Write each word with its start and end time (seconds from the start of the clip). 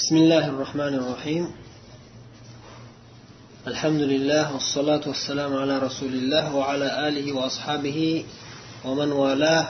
بسم 0.00 0.16
الله 0.16 0.48
الرحمن 0.48 0.94
الرحيم. 0.94 1.52
الحمد 3.66 4.00
لله 4.00 4.52
والصلاة 4.54 5.04
والسلام 5.06 5.56
على 5.56 5.78
رسول 5.78 6.08
الله 6.08 6.54
وعلى 6.54 7.08
آله 7.08 7.32
وأصحابه 7.32 8.24
ومن 8.84 9.12
والاه. 9.12 9.66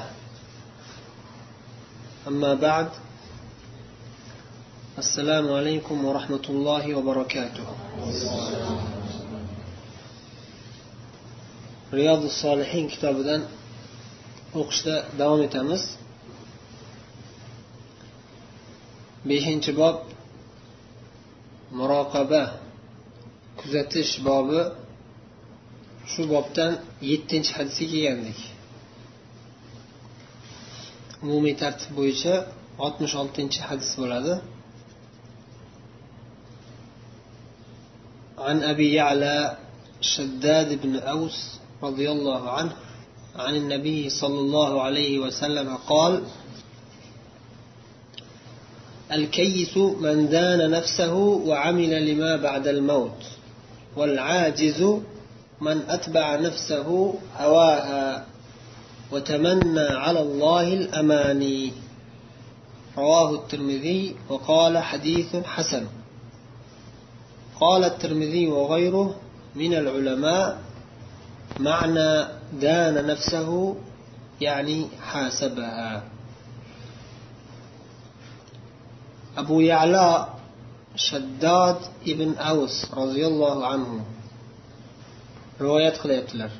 أما 2.28 2.54
بعد 2.54 2.88
السلام 4.98 5.52
عليكم 5.52 6.04
ورحمة 6.04 6.46
الله 6.48 6.94
وبركاته. 6.94 7.66
رياض 11.92 12.22
الصالحين 12.22 12.88
كتابنا 12.88 13.42
o'qishda 14.54 14.94
davom 15.18 15.42
etamiz 15.42 15.82
beshinchi 19.26 19.72
bob 19.80 19.96
muroqaba 21.77 22.43
kuzatish 23.59 24.13
bobi 24.27 24.61
shu 26.11 26.21
bobdan 26.33 26.71
yettinchi 27.09 27.51
hadisga 27.57 27.87
kelgandik 27.93 28.39
umumiy 31.23 31.55
tartib 31.61 31.91
bo'yicha 31.99 32.33
oltmish 32.85 33.13
oltinchi 33.21 33.59
hadis 33.67 33.91
bo'ladi 34.01 34.35
عن 38.47 38.57
أبي 38.63 38.87
يعلى 38.93 39.57
شداد 40.01 40.69
بن 40.83 40.93
أوس 41.13 41.37
رضي 41.83 42.07
الله 42.15 42.49
عنه 42.57 42.73
عن 43.35 43.55
النبي 43.55 44.09
صلى 44.09 44.39
الله 44.39 44.71
عليه 44.81 45.13
وسلم 45.19 45.75
قال 45.75 46.13
الكيس 49.12 49.76
من 49.76 50.28
دان 50.28 50.70
نفسه 50.70 51.14
وعمل 51.14 52.06
لما 52.06 52.36
بعد 52.36 52.68
الموت 52.68 53.24
والعاجز 53.96 54.82
من 55.60 55.80
أتبع 55.88 56.36
نفسه 56.36 57.14
هواها 57.38 58.26
وتمنى 59.12 59.80
على 59.80 60.20
الله 60.20 60.74
الأماني. 60.74 61.72
رواه 62.98 63.34
الترمذي 63.34 64.16
وقال 64.28 64.78
حديث 64.78 65.36
حسن. 65.36 65.86
قال 67.60 67.84
الترمذي 67.84 68.46
وغيره 68.46 69.16
من 69.54 69.74
العلماء 69.74 70.58
معنى 71.60 72.24
دان 72.60 73.06
نفسه 73.06 73.76
يعني 74.40 74.86
حاسبها. 75.02 76.02
abu 79.36 79.56
yalo 79.72 80.10
shaddod 80.96 81.78
ibn 82.12 82.30
avs 82.50 82.76
roziyallohu 83.00 83.62
anhu 83.74 83.96
rivoyat 85.60 85.96
qilyaptilar. 86.02 86.50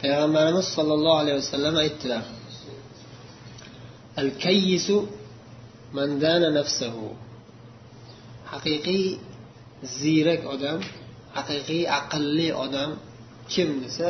Payg'ambarimiz 0.00 0.66
sollallohu 0.76 1.20
alayhi 1.22 1.38
vasallam 1.42 1.74
aytdilar 1.84 2.24
al 4.22 4.30
kayyisu 4.44 4.96
man 5.96 6.08
dana 6.24 6.48
nafsahu. 6.58 7.06
Haqiqiy 8.52 9.04
ziyrak 10.00 10.42
odam 10.54 10.78
haqiqiy 11.36 11.82
aqlli 11.98 12.48
odam 12.64 12.90
kim 13.52 13.68
desa 13.84 14.08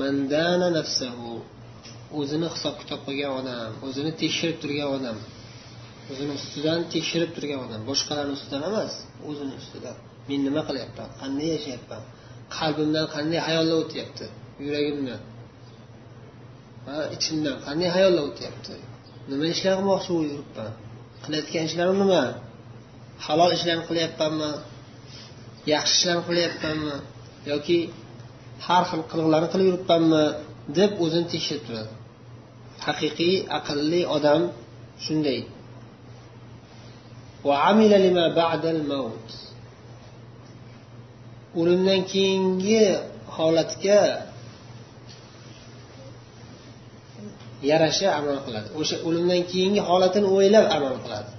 mandana 0.00 0.68
nafsahu. 0.78 1.30
O'zini 2.18 2.48
hisob 2.54 2.74
kitob 2.80 3.00
qilgan 3.06 3.32
odam 3.40 3.70
o'zini 3.86 4.12
tekshirib 4.20 4.56
turgan 4.62 4.90
odam. 4.98 5.16
O'zini 6.10 6.32
ustidan 6.40 6.80
tekshirib 6.94 7.30
turgan 7.36 7.60
odam. 7.66 7.80
Boshqalarni 7.90 8.32
ustidan 8.38 8.62
emas 8.70 8.92
o'zini 9.28 9.54
ustidan. 9.60 9.96
Men 10.28 10.40
nima 10.48 10.62
qilyapman? 10.68 11.08
Qanday 11.20 11.48
yashayapman? 11.56 12.02
Qalbimdan 12.56 13.06
qanday 13.14 13.40
hayollar 13.48 13.76
o'tyapti? 13.84 14.26
Yuragimdan. 14.64 15.20
Va 16.86 16.96
ichimdan 17.16 17.56
qanday 17.66 17.88
hayollar 17.96 18.24
o'tyapti? 18.30 18.74
Nima 19.30 19.46
ishlar 19.54 19.72
qilmoqchi 19.78 20.10
bo'lib 20.16 20.30
yuribman 20.34 20.72
qilayotgan 21.24 21.64
ishlarim 21.68 21.96
nima? 22.02 22.22
Halol 23.26 23.50
ishlarni 23.58 23.84
qilyapmanmi? 23.90 24.50
Yaxshi 25.72 25.94
ishlarni 25.98 26.22
qilyapmanmi? 26.28 26.96
Yoki 27.50 27.78
har 28.66 28.82
xil 28.90 29.02
qiliqlarni 29.10 29.48
qilib 29.52 29.66
yuribmanmi? 29.70 30.24
deb 30.78 30.90
o'zini 31.04 31.26
tekshirib 31.32 31.62
turadi. 31.66 31.92
Haqiqiy 32.86 33.34
aqlli 33.58 34.00
odam 34.16 34.42
shunday. 35.04 35.40
O'limdan 41.58 42.00
keyingi 42.12 42.82
holatga 43.36 44.00
yarasha 47.70 48.08
amal 48.18 48.38
qiladi. 48.46 48.68
O'sha 48.80 48.96
o'limdan 49.08 49.42
keyingi 49.52 49.80
holatini 49.88 50.28
o'ylab 50.36 50.66
amal 50.76 50.96
qiladi. 51.04 51.32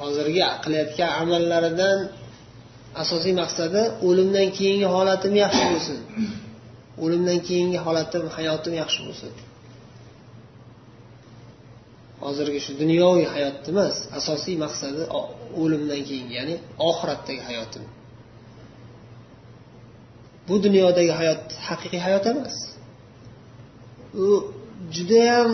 Hozirgi 0.00 0.42
qilayotgan 0.64 1.10
amallaridan 1.22 1.98
asosiy 3.02 3.34
maqsadi 3.42 3.82
o'limdan 4.08 4.48
keyingi 4.58 4.88
holatim 4.94 5.32
yaxshi 5.44 5.64
bo'lsin. 5.72 5.98
O'limdan 7.04 7.38
keyingi 7.48 7.78
holatim 7.86 8.24
hayotim 8.36 8.72
yaxshi 8.82 9.00
bo'lsin. 9.06 9.32
Hozirgi 12.24 12.60
shu 12.64 12.72
dunyoviy 12.82 13.26
hayotni 13.34 13.68
emas 13.74 13.96
asosiy 14.18 14.56
maqsadi 14.64 15.02
o'limdan 15.62 16.00
keyingi 16.08 16.34
ya'ni 16.40 16.54
oxiratdagi 16.90 17.42
hayotim 17.48 17.84
bu 20.48 20.54
dunyodagi 20.64 21.12
hayot 21.20 21.42
haqiqiy 21.68 22.00
hayot 22.06 22.24
emas. 22.32 22.56
U 24.24 24.26
judayam 24.96 25.52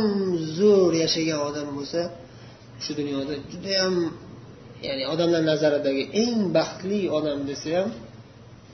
zo'r 0.58 0.92
yashagan 1.04 1.40
odam 1.48 1.68
bo'lsa 1.76 2.00
shu 2.84 2.90
dunyoda 3.00 3.34
judayam 3.52 3.94
ya'ni 4.86 5.04
odamlar 5.12 5.42
nazaridagi 5.52 6.04
eng 6.22 6.40
baxtli 6.56 7.00
odam 7.18 7.38
desa 7.50 7.68
ham 7.78 7.88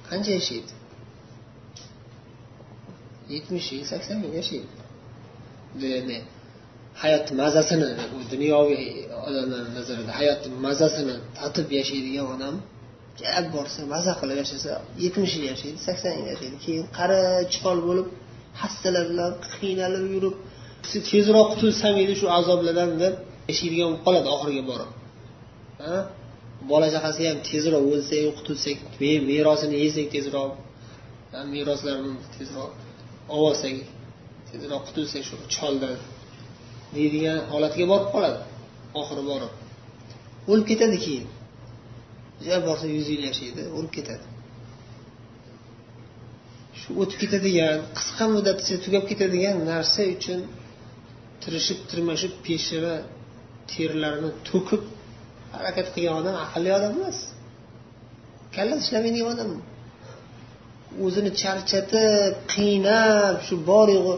qancha 0.08 0.32
yashaydi? 0.38 0.72
Yetmish 3.32 3.68
yil 3.74 3.84
sakson 3.92 4.16
yil 4.24 4.34
yashaydi. 4.40 4.70
Ya'ni 5.94 6.18
hayot 7.02 7.26
mazasini 7.40 7.88
bu 8.12 8.18
dunyoviy 8.32 8.84
odamlarni 9.28 9.70
nazarida 9.78 10.12
hayotni 10.20 10.56
mazasini 10.66 11.16
tatib 11.38 11.68
yashaydigan 11.78 12.26
odam 12.34 12.54
gap 13.20 13.46
borsa 13.54 13.80
maza 13.94 14.12
qilib 14.20 14.36
yashasa 14.42 14.70
yetmish 15.04 15.34
yil 15.36 15.44
yashaydi 15.52 15.78
sakson 15.86 16.12
yil 16.18 16.28
yashaydi 16.32 16.56
keyin 16.64 16.84
qari 16.98 17.20
chiqol 17.52 17.78
bo'lib 17.88 18.08
hassalar 18.62 19.04
bilan 19.10 19.30
qiynalib 19.54 20.06
yurib 20.14 20.34
tezroq 21.10 21.46
qutulsam 21.52 21.94
edi 22.04 22.14
shu 22.20 22.26
azoblardan 22.38 22.90
deb 23.02 23.14
yashaydigan 23.50 23.88
bo'lib 23.90 24.02
qoladi 24.06 24.28
oxiriga 24.36 24.64
borib 24.70 24.90
bola 26.70 26.86
chaqasi 26.94 27.22
ham 27.28 27.38
tezroq 27.50 27.82
o'lsa 27.92 28.16
qutulsak 28.38 28.78
merosini 29.30 29.76
yesak 29.84 30.06
tezroq 30.14 30.50
meroslarni 31.54 32.12
tezroq 32.36 32.70
olsak 33.36 33.76
tezroq 34.50 34.82
qutulsak 34.88 35.22
shu 35.28 35.34
choldan 35.56 35.96
deydigan 36.96 37.38
holatga 37.52 37.84
borib 37.92 38.08
qoladi. 38.14 38.40
Oxiri 39.00 39.22
borib. 39.30 39.52
O'lib 40.50 40.66
ketadi 40.70 40.96
keyin. 41.04 41.26
Jar 42.46 42.60
borsa 42.68 42.86
yuz 42.96 43.06
yil 43.12 43.22
yashaydi 43.30 43.62
o'lib 43.76 43.92
ketadi. 43.96 44.24
Shu 46.80 46.88
o'tib 47.02 47.18
ketadigan 47.22 47.78
qisqa 47.98 48.24
muddat 48.34 48.58
ichida 48.62 48.78
tugab 48.86 49.04
ketadigan 49.10 49.56
narsa 49.70 50.02
uchun 50.16 50.40
tirishib 51.42 51.78
tirmashib 51.90 52.32
peshona 52.46 52.94
terlarini 53.72 54.30
to'kib 54.48 54.82
harakat 55.56 55.86
qilgan 55.94 56.16
odam 56.22 56.36
aqlli 56.44 56.70
odam 56.78 56.92
emas. 56.98 57.18
Kalla 58.54 58.74
ishlamaydigan 58.82 59.28
odam. 59.34 59.50
O'zini 61.04 61.30
charchatib 61.42 62.32
qiynab 62.54 63.36
shu 63.46 63.54
bor 63.70 63.86
yo'g'i 63.96 64.14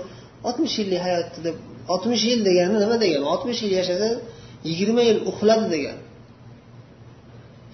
oltmish 0.48 0.76
yillik 0.80 1.00
hayotida 1.06 1.50
oltmish 1.92 2.24
yil 2.30 2.40
degani 2.48 2.76
nima 2.84 2.96
degani? 3.04 3.24
oltmish 3.32 3.60
yil 3.64 3.72
yashasa 3.80 4.08
yigirma 4.68 5.02
yil 5.08 5.18
uxladi 5.30 5.66
degan 5.74 5.98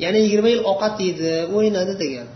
ya'ni 0.03 0.19
yigirma 0.25 0.49
yil 0.55 0.62
ovqat 0.70 0.97
yedi 1.09 1.31
o'ynadi 1.56 1.94
degan 2.05 2.29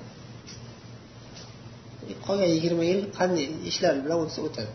e, 2.10 2.12
qolgan 2.26 2.50
yigirma 2.56 2.84
yil 2.90 3.00
qanday 3.18 3.46
ishlar 3.70 3.94
bilan 4.04 4.18
o'tsa 4.24 4.40
o'tadi. 4.48 4.72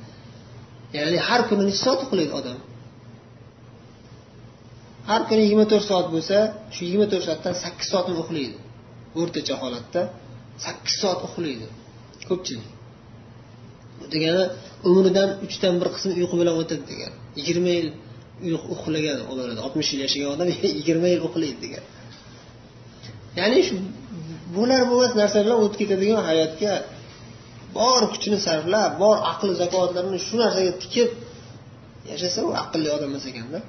Ya'ni 0.95 1.19
har 1.27 1.41
kuni 1.49 1.63
necha 1.67 1.81
soat 1.85 1.99
uxlaydi 2.05 2.33
odam? 2.39 2.59
Har 5.09 5.21
kuni 5.29 5.41
yigirma 5.45 5.65
to'rt 5.71 5.85
soat 5.91 6.07
bo'lsa 6.15 6.37
shu 6.73 6.81
yigirma 6.87 7.07
to'rt 7.11 7.25
soatdan 7.27 7.53
sakkiz 7.63 7.87
soatini 7.93 8.17
uxlaydi. 8.23 8.57
O'rtacha 9.19 9.55
holatda 9.61 10.01
sakkiz 10.65 10.95
soat 11.01 11.19
uxlaydi. 11.27 11.67
Ko'pchilik. 12.29 12.69
Degani 14.13 14.43
umridan 14.89 15.29
uchdan 15.45 15.73
bir 15.81 15.87
qismi 15.95 16.11
uyqu 16.19 16.35
bilan 16.41 16.55
o'tadi 16.61 16.83
degan 16.91 17.11
yigirma 17.37 17.71
yil 17.79 17.89
uxlagan 18.75 19.17
bo'ladi 19.29 19.59
oltmish 19.65 19.89
yil 19.93 20.01
yashagan 20.05 20.29
odam 20.35 20.47
yigirma 20.79 21.07
yil 21.13 21.21
uxlaydi 21.27 21.59
degan 21.65 21.83
ya'ni 23.39 23.59
shu 23.67 23.75
bo'lar 24.55 24.81
bo'lmas 24.91 25.13
narsalar 25.21 25.55
o'tib 25.63 25.77
ketadigan 25.81 26.21
hayotga 26.29 26.73
bor 27.77 28.01
kuchini 28.13 28.37
sarflab 28.47 28.91
bor 29.03 29.17
aql 29.31 29.49
zakotlarini 29.61 30.19
shu 30.27 30.35
narsaga 30.43 30.71
tikib 30.83 31.09
yashasa 32.11 32.39
u 32.47 32.49
aqlli 32.63 32.89
odam 32.95 33.09
emas 33.11 33.25
ekanda. 33.31 33.59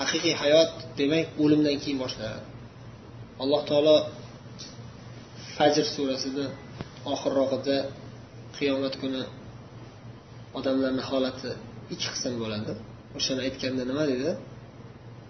Haqiqiy 0.00 0.34
hayot 0.42 0.70
demak 1.00 1.26
o'limdan 1.42 1.76
keyin 1.82 1.98
boshlanadi. 2.04 2.44
Alloh 3.42 3.60
taolo 3.70 3.96
fajr 5.56 5.84
surasida 5.94 6.44
oxirrog'ida 7.12 7.76
qiyomat 8.58 8.94
kuni 9.02 9.22
odamlarni 10.58 11.02
holati 11.10 11.50
ikki 11.94 12.08
qism 12.14 12.34
bo'ladi 12.42 12.72
o'shani 13.18 13.40
aytganda 13.46 13.82
nima 13.90 14.04
dedi 14.12 14.30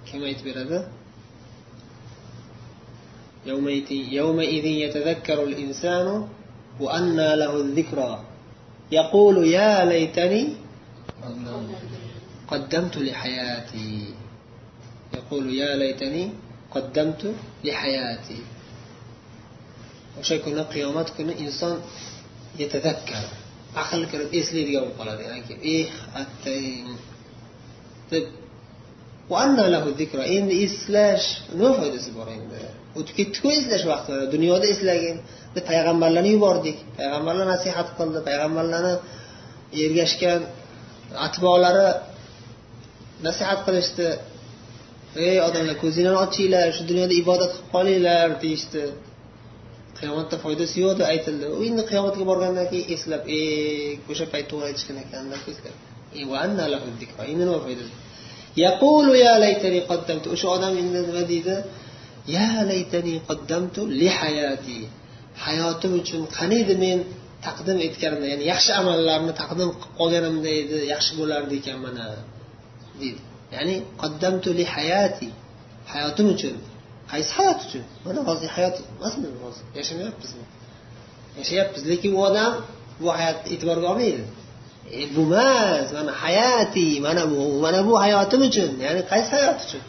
kim 0.09 0.21
aytib 0.29 0.47
beradi 0.51 0.79
قدمت 12.51 12.97
لحياتي 13.09 14.15
يقول 15.15 15.45
يا 15.61 15.77
ليتني 15.77 16.25
قدمت 16.75 17.23
لحياتي 17.65 18.41
o'sha 20.21 20.37
kuni 20.45 20.63
qiyomat 20.73 21.09
kuni 21.17 21.33
inson 21.45 21.75
yetadakkar 22.61 23.25
aql 23.83 24.03
kirib 24.11 24.31
eslaydigan 24.41 24.83
bo'lib 24.85 24.97
qoladi. 25.01 25.23
Eh 25.77 25.87
attang 26.23 26.87
deb 28.11 28.25
endi 30.37 30.55
eslash 30.67 31.27
nima 31.59 31.73
foydasi 31.81 32.11
bor 32.19 32.29
endi? 32.39 32.61
O'tib 32.99 33.15
ketdiku 33.19 33.49
eslash 33.59 33.85
vaqti 33.93 34.15
dunyoda 34.35 34.67
eslagin. 34.75 35.17
Payg'ambarlarni 35.71 36.31
yubordik. 36.37 36.79
Payg'ambarlar 36.99 37.47
nasihat 37.55 37.89
qildi. 37.99 38.19
Payg'ambarlarni 38.29 38.95
ergashgan 39.85 40.41
atbolari 41.27 41.89
nasihat 43.27 43.61
qilishdi. 43.67 44.09
Ey 45.29 45.37
odamlar 45.49 45.77
ko'zinglarni 45.83 46.21
ochinglar 46.27 46.67
shu 46.77 46.83
dunyoda 46.91 47.15
ibodat 47.23 47.51
qilib 47.55 47.69
qolinglar. 47.75 48.29
deyishdi. 48.45 48.83
Qiyomatda 50.05 50.37
foydasi 50.45 50.77
yo'q 50.85 50.95
deb 51.01 51.07
aytildi. 51.15 51.47
U 51.59 51.61
endi 51.69 51.83
qiyomatga 51.91 52.25
borgandan 52.31 52.67
keyin 52.73 52.87
eslab 52.95 53.23
e 53.39 53.41
o'sha 54.13 54.27
payt 54.33 54.47
to'g'ri 54.51 54.67
aytishgan 54.71 54.97
ekan 55.05 55.25
deb 55.33 55.43
eslab 55.53 55.77
endi 57.33 57.45
nima 57.49 57.61
foydasi 57.67 57.93
yaqulu 58.57 59.13
ya 59.25 59.33
laytani 59.45 59.81
qaddamtu 59.91 60.27
o'sha 60.35 60.47
odam 60.57 60.73
endi 60.83 61.01
nima 61.09 61.23
deydi? 61.33 61.57
Ya 62.37 62.49
laytani 62.71 63.15
qaddamtu 63.29 63.81
li 64.01 64.09
hayati. 64.19 64.79
Hayotim 65.45 65.93
uchun 66.01 66.23
qaniydi 66.39 66.75
men 66.85 66.99
taqdim 67.47 67.79
etganimda 67.87 68.27
ya'ni 68.33 68.45
yaxshi 68.53 68.71
amallarni 68.81 69.33
taqdim 69.41 69.69
qilib 69.81 69.93
qolganimda 69.99 70.51
edi 70.61 70.77
yaxshi 70.95 71.13
bo'lardi 71.21 71.55
ekan 71.61 71.79
mana. 71.85 72.05
deydi. 73.01 73.21
Ya'ni 73.55 73.75
qaddamtu 74.03 74.49
li 74.59 74.65
hayati 74.75 75.29
hayotim 75.93 76.27
uchun 76.35 76.55
qaysi 77.15 77.33
hayot 77.39 77.59
uchun. 77.67 77.83
Mana 78.07 78.21
hozir 78.29 78.49
hayot 78.57 78.77
emasmi 78.99 79.27
hozir? 79.45 79.65
Yashamayapmizmi 79.79 80.45
yashayapmiz 81.39 81.83
lekin 81.91 82.13
u 82.19 82.21
odam 82.29 82.53
bu 83.01 83.07
hayotni 83.19 83.49
e'tiborga 83.55 83.87
olmaydi. 83.93 84.23
E, 84.99 85.01
bu 85.17 85.23
emas 85.23 85.89
mana 85.99 86.13
hayati 86.25 86.87
mana 87.07 87.23
bu 87.31 87.39
mana 87.65 87.81
bu 87.89 87.93
hayotim 88.05 88.41
uchun 88.49 88.71
ya'ni 88.87 89.03
qaysi 89.13 89.31
hayot 89.39 89.59
uchun? 89.67 89.83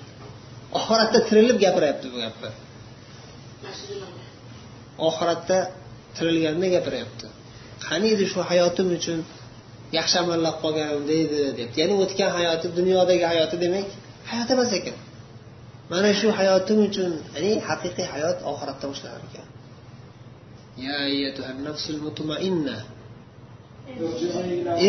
Oxiratda 0.77 1.19
tirilib 1.27 1.57
gapiryapti 1.63 2.07
bu 2.13 2.17
gapni 2.23 2.49
oxiratda 5.07 5.57
tirilganda 6.17 6.67
gapiryapti. 6.75 7.25
Qaniydi 7.87 8.23
shu 8.31 8.39
hayotim 8.49 8.87
uchun? 8.97 9.19
Yaxshi 9.97 10.17
amallab 10.23 10.55
qolganimda 10.63 11.13
edi 11.23 11.39
deb. 11.59 11.69
Ya'ni 11.79 11.93
o'tgan 12.03 12.29
hayoti 12.37 12.67
dunyodagi 12.77 13.25
hayoti 13.31 13.55
demak 13.63 13.87
hayot 14.31 14.49
emas 14.55 14.71
ekan. 14.79 14.95
mana 15.89 16.13
shu 16.13 16.27
hayotim 16.37 16.77
uchun 16.87 17.11
ya'ni 17.35 17.51
haqiqiy 17.67 18.05
hayot 18.13 18.37
oxiratda 18.51 18.85
boshlanar 18.91 19.21
ekan 19.29 19.47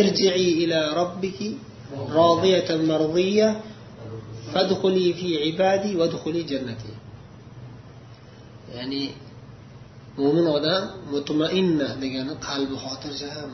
ارجعي 0.00 0.64
إلى 0.64 0.78
ربك 0.96 1.38
راضية 2.10 2.76
مرضية 2.76 3.60
فادخلي 4.52 5.12
في 5.12 5.28
عبادي 5.44 5.96
وادخلي 5.96 6.42
جنتي. 6.42 6.92
يعني 8.74 9.10
مؤمن 10.18 10.46
هذا 10.46 10.94
مطمئن 11.12 11.78
دقيقة 11.78 12.34
قلب 12.34 12.76
خاطر 12.76 13.10
جهام 13.10 13.50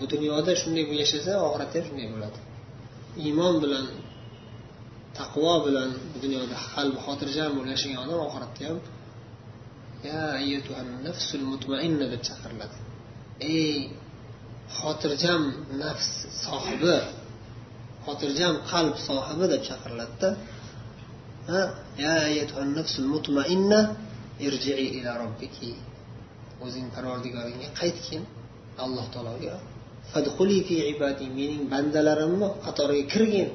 بدنيا 0.00 0.32
هذا 0.32 0.54
شنو 0.54 0.76
يقول 0.76 1.00
يشزا 1.00 1.40
وغرته 1.40 1.88
شنو 1.88 1.98
يقول 1.98 2.22
إيمان 3.18 3.60
بلان. 3.60 3.86
Taqvo 5.18 5.54
bilan 5.66 5.90
bu 6.12 6.16
dunyoda 6.24 6.56
qalbi 6.74 6.98
xotirjam 7.06 7.50
bo'lib 7.56 7.70
yashagan 7.74 7.98
odam 8.04 8.20
oxiratda 8.26 8.62
ham 8.68 8.78
ya 10.08 10.58
nafsul 11.06 11.44
mutmainna 11.52 12.06
deb 12.12 12.22
chaqiriladi. 12.28 12.76
Ey 13.54 13.76
xotirjam 14.78 15.42
nafs 15.82 16.10
sohibi 16.44 16.96
xotirjam 18.06 18.54
qalb 18.70 18.96
sohibi 19.08 19.44
deb 19.52 19.62
chaqiriladida. 19.68 20.30
Ya 22.04 22.14
nafsul 22.78 23.08
mutmainna 23.14 23.80
irji'i 24.46 24.86
ila 24.98 25.10
robbiki 25.22 25.70
o'zing 26.64 26.86
parvardigoringga 26.94 27.68
qaytgin 27.80 28.22
alloh 28.84 29.06
taologa 29.14 29.54
fadxuli 30.12 30.58
fi 30.66 30.74
ibadi 30.94 31.26
mening 31.38 31.62
bandalarimni 31.72 32.48
qatoriga 32.64 33.04
kirgin. 33.12 33.50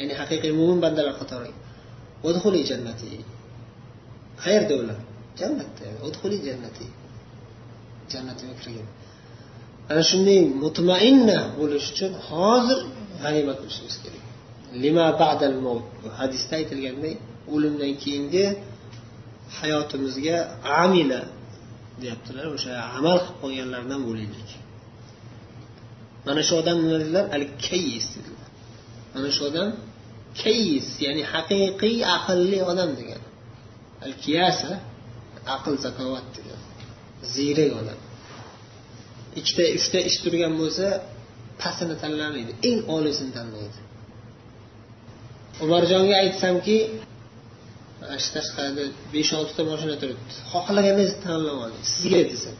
Ya'ni 0.00 0.14
haqiqiy 0.20 0.52
mo'min 0.60 0.78
bandalar 0.84 1.14
qatoriga 1.20 2.62
jannati. 2.70 3.08
Qayerda 4.42 4.74
ular? 4.82 4.98
Jannatda 5.40 5.86
udhuli 6.08 6.38
jannati. 6.48 6.86
Jannatimga 8.12 8.56
kirgin 8.62 8.88
ana 9.90 10.02
shunday 10.10 10.40
mutmainna 10.64 11.38
bo'lish 11.58 11.86
uchun 11.92 12.12
hozir 12.28 12.78
g'animat 13.22 13.56
qilishimiz 13.62 13.96
kerak. 14.02 14.24
Lima 14.84 15.06
ba'dal 15.22 15.56
mavt 15.66 15.86
hadisda 16.20 16.52
aytilganday 16.60 17.14
o'limdan 17.54 17.92
keyingi 18.02 18.44
hayotimizga 19.58 20.36
amila 20.82 21.20
deyaptilar. 22.00 22.44
O'sha 22.56 22.72
amal 22.98 23.16
qilib 23.24 23.36
qo'yganlardan 23.42 24.00
bo'laylik 24.08 24.50
mana 26.26 26.40
shu 26.48 26.54
odam 26.60 26.76
nima 26.84 26.96
dedilar? 27.02 27.24
Al 27.36 27.44
kayis 27.66 28.06
dedilar. 28.14 28.48
Mana 29.14 29.28
shu 29.36 29.42
odam 29.50 29.68
kayis 30.42 30.88
ya'ni 31.04 31.22
haqiqiy 31.32 31.98
aqlli 32.16 32.58
odam 32.70 32.90
degan. 33.00 33.22
Al 34.06 34.12
kiyasa 34.24 34.70
aql 35.56 35.74
zakovat 35.84 36.26
degan. 36.36 36.60
Ziyrak 37.34 37.70
odam. 37.80 38.00
Ikkita 39.38 39.64
uchta 39.78 39.98
ish 40.08 40.18
turgan 40.24 40.54
bo'lsa 40.60 40.86
pastini 41.62 41.96
tanlamaydi. 42.02 42.52
Eng 42.68 42.78
oliysini 42.96 43.32
tanlaydi. 43.38 43.78
Umarjonga 45.64 46.14
aytsamki 46.24 46.78
mana 48.00 48.16
shu 48.24 48.30
tashqarida 48.36 48.84
besh 49.14 49.30
oltita 49.38 49.62
mashina 49.70 49.96
turibdi. 50.02 50.32
Xohlaganingizni 50.52 51.18
tanlab 51.26 51.56
oling 51.64 51.82
sizga 51.94 52.22
desam 52.32 52.56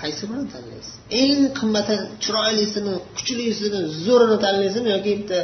qaysi 0.00 0.22
birini 0.30 0.48
tanlaysiz? 0.54 0.94
Eng 1.22 1.40
qimmati 1.58 1.94
chiroylisini 2.24 2.94
kuchlisini 3.16 3.80
zo'rini 4.06 4.36
tanlaysizmi 4.44 4.88
yoki 4.96 5.10
bitta 5.20 5.38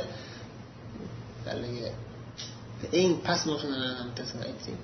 haligi 1.52 1.90
eng 3.00 3.12
past 3.26 3.44
mashinalardan 3.50 4.06
bittasini 4.10 4.42
aytsang 4.48 4.78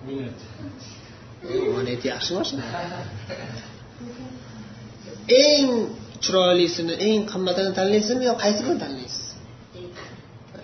monet 1.75 2.03
yaxshi 2.11 2.33
mashina 2.39 2.65
eng 5.45 5.69
chiroylisini 6.25 6.95
eng 7.09 7.21
qimmatini 7.33 7.71
tanlaysizmi 7.79 8.25
yo 8.31 8.35
qaysi 8.43 8.61
birini 8.65 8.81
tanlaysiz? 8.85 9.27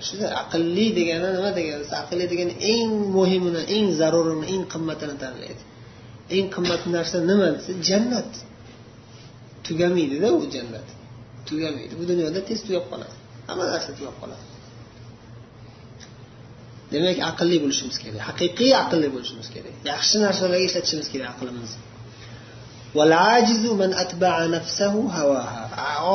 Shuda 0.06 0.26
aqlli 0.42 0.86
degani 0.98 1.28
nima 1.36 1.50
degani? 1.58 1.84
Aqlli 2.02 2.24
degani 2.32 2.54
eng 2.72 2.90
muhimini 3.16 3.62
eng 3.76 3.86
zarurini 4.00 4.46
eng 4.54 4.62
qimmatini 4.72 5.16
tanlaydi. 5.24 5.62
Eng 6.36 6.46
qimmat 6.54 6.82
narsa 6.94 7.18
nima? 7.30 7.46
Desa 7.56 7.72
jannat. 7.88 8.32
Tugamaydida 9.66 10.28
u 10.38 10.40
jannat. 10.54 10.88
Tugamaydi. 11.48 11.92
Bu 11.98 12.04
dunyoda 12.10 12.40
tez 12.48 12.58
tugab 12.66 12.84
qoladi. 12.90 13.16
Hamma 13.48 13.64
narsa 13.72 13.90
tugab 13.98 14.16
qoladi 14.22 14.53
demak 16.94 17.18
aqlli 17.30 17.56
bo'lishimiz 17.64 17.96
kerak. 18.02 18.20
Haqiqiy 18.28 18.72
aqlli 18.82 19.08
bo'lishimiz 19.14 19.48
kerak. 19.54 19.74
Yaxshi 19.92 20.16
narsalarga 20.24 20.64
ishlatishimiz 20.68 21.08
kerak 21.12 21.28
aqlimizni 21.34 21.80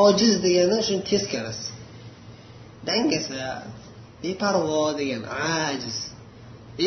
ojiz 0.06 0.34
degani 0.46 0.78
shuni 0.88 1.04
teskarisi 1.12 1.70
dangasa 2.88 3.44
beparvo 4.24 4.84
degan 5.00 5.24
ajiz. 5.66 5.98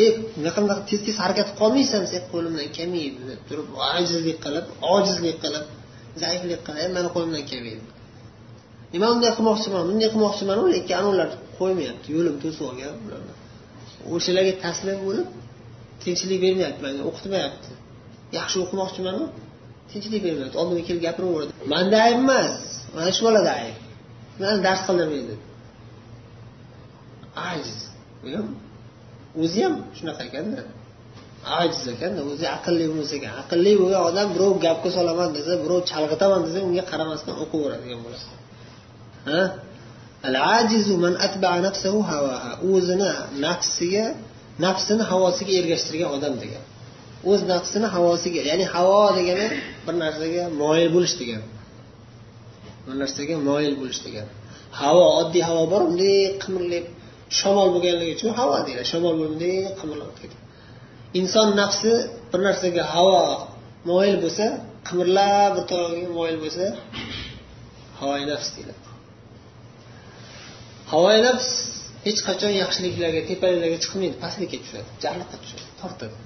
E 0.01 0.03
bunaqa 0.37 0.59
bunaqa 0.65 0.83
tez 0.91 1.01
tez 1.07 1.17
harakat 1.23 1.49
qilolmaysan 1.57 2.03
sen 2.13 2.23
qo'limdan 2.33 2.69
kelmaydi 2.77 3.21
deb 3.31 3.41
turib 3.49 3.69
ojizlik 3.95 4.39
qilib 4.45 4.67
ojizlik 4.95 5.37
qilib 5.45 5.65
zaiflik 6.23 6.61
qilib 6.69 6.91
mani 6.97 7.09
qo'limdan 7.17 7.45
kelmaydi. 7.51 7.85
E 8.95 8.97
man 9.03 9.11
bunday 9.15 9.33
qilmoqchiman 9.39 9.83
bunday 9.89 10.09
qilmoqchiman 10.15 10.57
lekin 10.75 10.95
anavlar 11.01 11.29
qo'ymayapti 11.59 12.09
yo'lim 12.17 12.35
to'sib 12.43 12.63
olgan 12.71 12.95
ularni. 13.07 13.35
O'shalarga 14.15 14.55
taslim 14.65 14.99
bo'lib 15.07 15.29
tinchlik 16.03 16.39
bermayapti 16.45 16.81
manga 16.87 17.03
o'qitmayapti. 17.11 17.71
Yaxshi 18.39 18.57
o'qimoqchimanu 18.65 19.25
tinchlik 19.91 20.21
bermayapti. 20.27 20.57
Oldimga 20.61 20.83
kelib 20.89 21.03
gapiraveradi. 21.07 21.53
Manda 21.73 21.97
ayb 22.07 22.19
emas 22.25 22.55
mana 22.95 23.11
shu 23.17 23.23
bolada 23.27 23.53
ayb. 23.63 23.77
Mani 24.41 24.59
dars 24.67 24.81
qildirmaydi 24.89 25.35
ajiz. 27.51 27.79
O'zi 29.43 29.61
ham 29.65 29.75
shunaqa 29.97 30.23
ekanda. 30.29 30.63
Ajiz 31.61 31.85
ekanda 31.95 32.21
o'zi 32.31 32.47
aqlli 32.57 32.87
bo'lsa 32.95 33.15
ekan. 33.19 33.33
Aqlli 33.43 33.73
bo'lgan 33.81 34.03
odam 34.11 34.29
birov 34.35 34.55
gapga 34.65 34.91
solaman 34.97 35.29
desa 35.37 35.53
birov 35.65 35.81
chalg'itaman 35.91 36.41
desa 36.47 36.59
unga 36.69 36.85
qaramasdan 36.93 37.35
o'qiveradigan 37.43 38.01
bo'ladi 38.05 38.27
o'zini 42.73 43.11
nafsiga 43.47 44.05
nafsini 44.65 45.03
havosiga 45.11 45.53
ergashtirgan 45.61 46.11
odam 46.17 46.35
degan. 46.43 46.63
O'z 47.31 47.41
nafsini 47.53 47.89
havosiga 47.95 48.41
ya'ni 48.51 48.65
havo 48.75 49.03
degani 49.19 49.47
bir 49.87 49.95
narsaga 50.03 50.43
moyil 50.63 50.89
bo'lish 50.95 51.15
degani 51.21 51.47
bir 52.87 52.95
narsaga 53.03 53.35
moyil 53.49 53.75
bo'lish 53.81 54.01
degani 54.07 54.33
havo 54.81 55.05
oddiy 55.21 55.43
havo 55.49 55.63
bor 55.73 55.83
bunday 55.89 56.17
qimirlab 56.43 56.87
shamol 57.39 57.69
bo'lganligi 57.75 58.13
uchun 58.17 58.31
havo 58.39 58.55
deyiladi 58.67 58.89
shamol 58.93 59.15
bunday 59.23 59.57
qimirlab 59.81 60.13
ketadi 60.23 60.43
inson 61.21 61.49
nafsi 61.61 61.93
bir 62.31 62.41
narsaga 62.47 62.83
havo 62.95 63.21
moyil 63.91 64.17
bo'lsa 64.25 64.47
qimirlab 64.89 65.51
bir 65.57 65.65
tomonga 65.71 66.09
moyil 66.19 66.39
bo'lsa 66.45 66.65
havoi 68.01 68.23
nafs 68.33 68.49
deyiladi 68.57 68.82
havoyi 70.93 71.21
nafs 71.29 71.49
hech 72.07 72.21
qachon 72.29 72.53
yaxshiliklarga 72.63 73.21
tepaliklarga 73.31 73.79
chiqmaydi 73.85 74.17
pastlikka 74.25 74.59
tushadi 74.65 74.91
jarliqqa 75.05 75.37
tushadi 75.43 75.67
tortadi. 75.81 76.17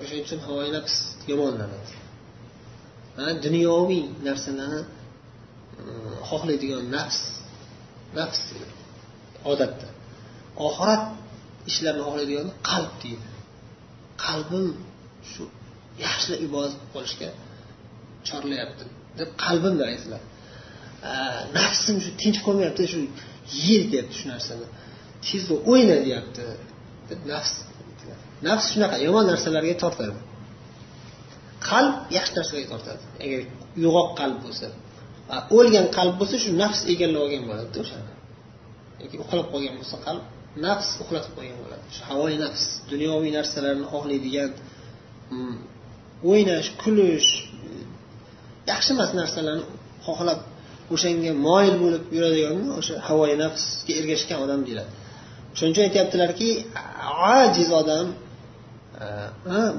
O'shaning 0.00 0.24
uchun 0.26 0.40
havoyi 0.46 0.70
nafs 0.76 0.94
yomonlanadi. 1.30 1.94
Dunyoviy 3.46 4.04
narsalarni 4.26 4.80
xohlaydigan 6.30 6.84
nafs 6.96 7.20
nafs 8.18 8.42
odatda. 9.52 9.88
Oxirat 10.66 11.02
ishlarini 11.70 12.02
xohlaydigan 12.08 12.48
qalb 12.70 12.92
deydi. 13.02 13.28
Qalbim 14.26 14.66
shu 15.32 15.42
yaxshi 16.04 16.32
ibodat 16.46 16.72
qilib 16.74 16.90
qolishga 16.94 17.28
chorlayapti 18.28 18.84
deb 19.18 19.30
qalbimda 19.44 19.84
aytiladi 19.92 20.26
nafsim 21.58 21.96
shu 22.04 22.10
tinch 22.22 22.38
qo'ymayapti 22.46 22.82
shu 22.92 22.98
yer 23.66 23.82
deyapti 23.92 24.14
shu 24.20 24.26
narsani. 24.34 24.66
Tezda 25.26 25.54
o'yna 25.72 25.96
deyapti 26.06 26.44
deb 27.10 27.20
nafs 27.32 27.52
nafs 28.48 28.66
shunaqa 28.72 28.96
yomon 29.06 29.24
narsalarga 29.32 29.74
tortadi. 29.84 30.18
Qalb 31.68 31.94
yaxshi 32.16 32.34
narsalarga 32.38 32.68
tortadi. 32.74 33.02
Agar 33.24 33.40
uyg'oq 33.78 34.08
qalb 34.20 34.36
bo'lsa. 34.44 34.66
O'lgan 35.58 35.86
qalb 35.96 36.14
bo'lsa 36.20 36.36
shu 36.44 36.50
nafs 36.62 36.80
egallab 36.92 37.20
olgan 37.26 37.44
bo'ladida 37.50 37.78
o'shani 37.84 38.12
yoki 39.02 39.16
uxlab 39.24 39.46
qolgan 39.52 39.74
bo'lsa 39.80 39.96
qalb 40.06 40.24
nafs 40.66 40.88
uxlatib 41.02 41.32
qo'ygan 41.38 41.58
bo'ladi. 41.64 41.84
Shu 41.94 42.02
havoyi 42.10 42.36
nafs 42.44 42.62
dunyoviy 42.92 43.30
narsalarni 43.38 43.86
xohlaydigan 43.92 44.50
mm, 45.34 45.56
o'ynash 46.30 46.68
kulish 46.82 47.30
yaxshi 48.70 48.90
emas 48.96 49.10
narsalarni 49.20 49.64
xohlab 50.06 50.40
o'shanga 50.94 51.32
moyil 51.46 51.74
bo'lib 51.82 52.04
yuradiganni 52.16 52.70
o'sha 52.80 52.94
havoyi 53.08 53.36
nafsga 53.44 53.92
ergashgan 54.00 54.38
odam 54.44 54.60
deyiladi. 54.66 54.90
Shuning 55.56 55.72
uchun 55.74 55.84
aytyaptilarki 55.88 56.48
ajiz 57.40 57.70
odam 57.80 58.06
e, 59.04 59.06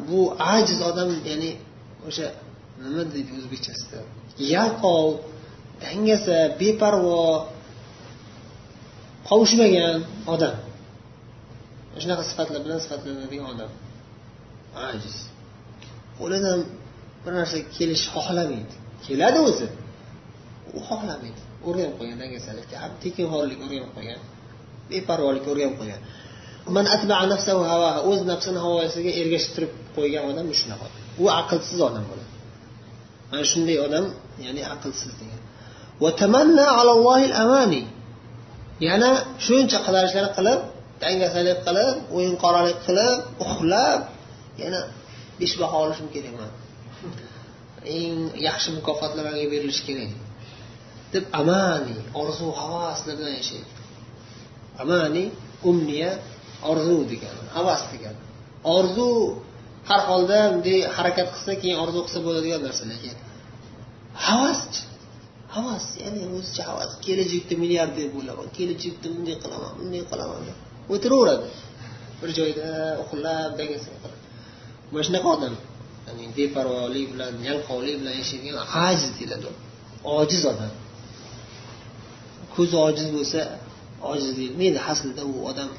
bu 0.09 0.19
ajiz 0.53 0.79
odam 0.89 1.09
ya'ni 1.29 1.51
o'sha 2.07 2.27
nima 2.83 3.03
deydi 3.13 3.31
o'zbekchasida? 3.39 3.99
Yalqov 4.53 5.07
dangasa 5.83 6.37
beparvo 6.61 7.21
qovushmagan 9.29 9.97
odam. 10.33 10.55
Shunaqa 12.01 12.23
sifatlar 12.31 12.59
bilan 12.65 12.79
sifatlanadigan 12.85 13.47
odam. 13.53 13.71
Ajiz. 14.89 15.15
Qo'lidan 16.19 16.59
bir 17.23 17.31
narsa 17.39 17.57
kelish 17.77 18.03
xohlamaydi. 18.13 18.75
Keladi 19.05 19.39
o'zi. 19.49 19.67
U 20.77 20.79
xohlamaydi 20.89 21.41
o'rganib 21.67 21.93
qo'ygan 21.99 22.17
dangasalikka 22.23 22.75
tekinxo'rlik 23.03 23.59
o'rganib 23.65 23.91
qo'ygan. 23.97 24.19
Beparvolik 24.91 25.45
o'rganib 25.51 25.75
qo'ygan. 25.79 26.01
Man 26.75 26.85
o'z 28.11 28.21
nafsini 28.31 28.59
havosiga 28.65 29.11
ergashtirib 29.21 29.71
qo'ygan 29.97 30.23
odam 30.29 30.45
shunaqa 30.61 30.87
u 31.23 31.25
aqlsiz 31.41 31.79
odam 31.89 32.03
bo'ladi. 32.11 32.31
Mana 33.31 33.43
shunday 33.51 33.77
odam 33.87 34.05
ya'ni 34.45 34.61
aqlsiz 34.73 35.11
degan. 35.21 35.41
Yana 38.87 39.09
shuncha 39.45 39.77
qilarishlar 39.85 40.27
qilib 40.37 40.59
dangasalik 41.01 41.59
qilib 41.67 41.95
o'yinqoralik 42.15 42.77
qilib 42.87 43.17
uxlab 43.43 43.99
yana 44.61 44.79
beshbaho 45.39 45.77
olishim 45.85 46.07
kerak 46.13 46.33
man 46.39 46.51
eng 47.97 48.17
yaxshi 48.47 48.69
mukofotlar 48.77 49.23
manga 49.27 49.45
berilishi 49.53 49.83
kerak. 49.87 50.11
Deb 51.13 51.25
amani. 51.39 51.95
Orzu 52.21 52.47
havaslar 52.61 53.15
bilan 53.19 53.35
yashaydi 53.41 53.77
amani 54.81 55.23
umniya 55.69 56.11
orzu 56.71 56.97
degani 57.11 57.43
havas 57.57 57.81
degani 57.93 58.19
orzu 58.77 59.09
har 59.89 60.01
holda 60.09 60.39
bunday 60.53 60.79
harakat 60.97 61.27
qilsa 61.33 61.53
keyin 61.61 61.77
orzu 61.83 61.99
qilsa 62.05 62.19
bo'ladigan 62.27 62.61
narsa 62.67 62.83
lekin 62.91 63.15
havaschi 64.27 64.81
havas 65.55 65.85
ya'ni 66.03 66.21
o'zicha 66.37 66.63
havas. 66.69 66.91
Kelajakda 67.05 67.55
milliarder 67.63 68.07
bo'laman 68.15 68.47
kelajakda 68.57 69.07
bunday 69.15 69.35
qilaman 69.43 69.71
bunday 69.79 70.03
qilaman 70.11 70.41
deb 70.47 70.57
o'tiraveradi. 70.93 71.47
Bir 72.19 72.29
joyda 72.39 72.69
uxlab 73.03 73.51
mana 74.91 75.03
shunaqa 75.07 75.29
odam 75.35 75.55
ya'ni 76.07 76.25
beparvolik 76.37 77.07
bilan 77.13 77.33
yalqovlik 77.49 77.95
bilan 78.01 78.15
yashaydigan 78.21 78.57
ajiz 78.87 79.11
deyiladi 79.17 79.47
ojiz 80.19 80.43
odam 80.51 80.71
ko'zi 82.57 82.75
ojiz 82.87 83.07
bo'lsa 83.15 83.39
ojiz 84.11 84.35
endi 84.67 84.79
aslida 84.91 85.23
u 85.33 85.35
odam? 85.49 85.69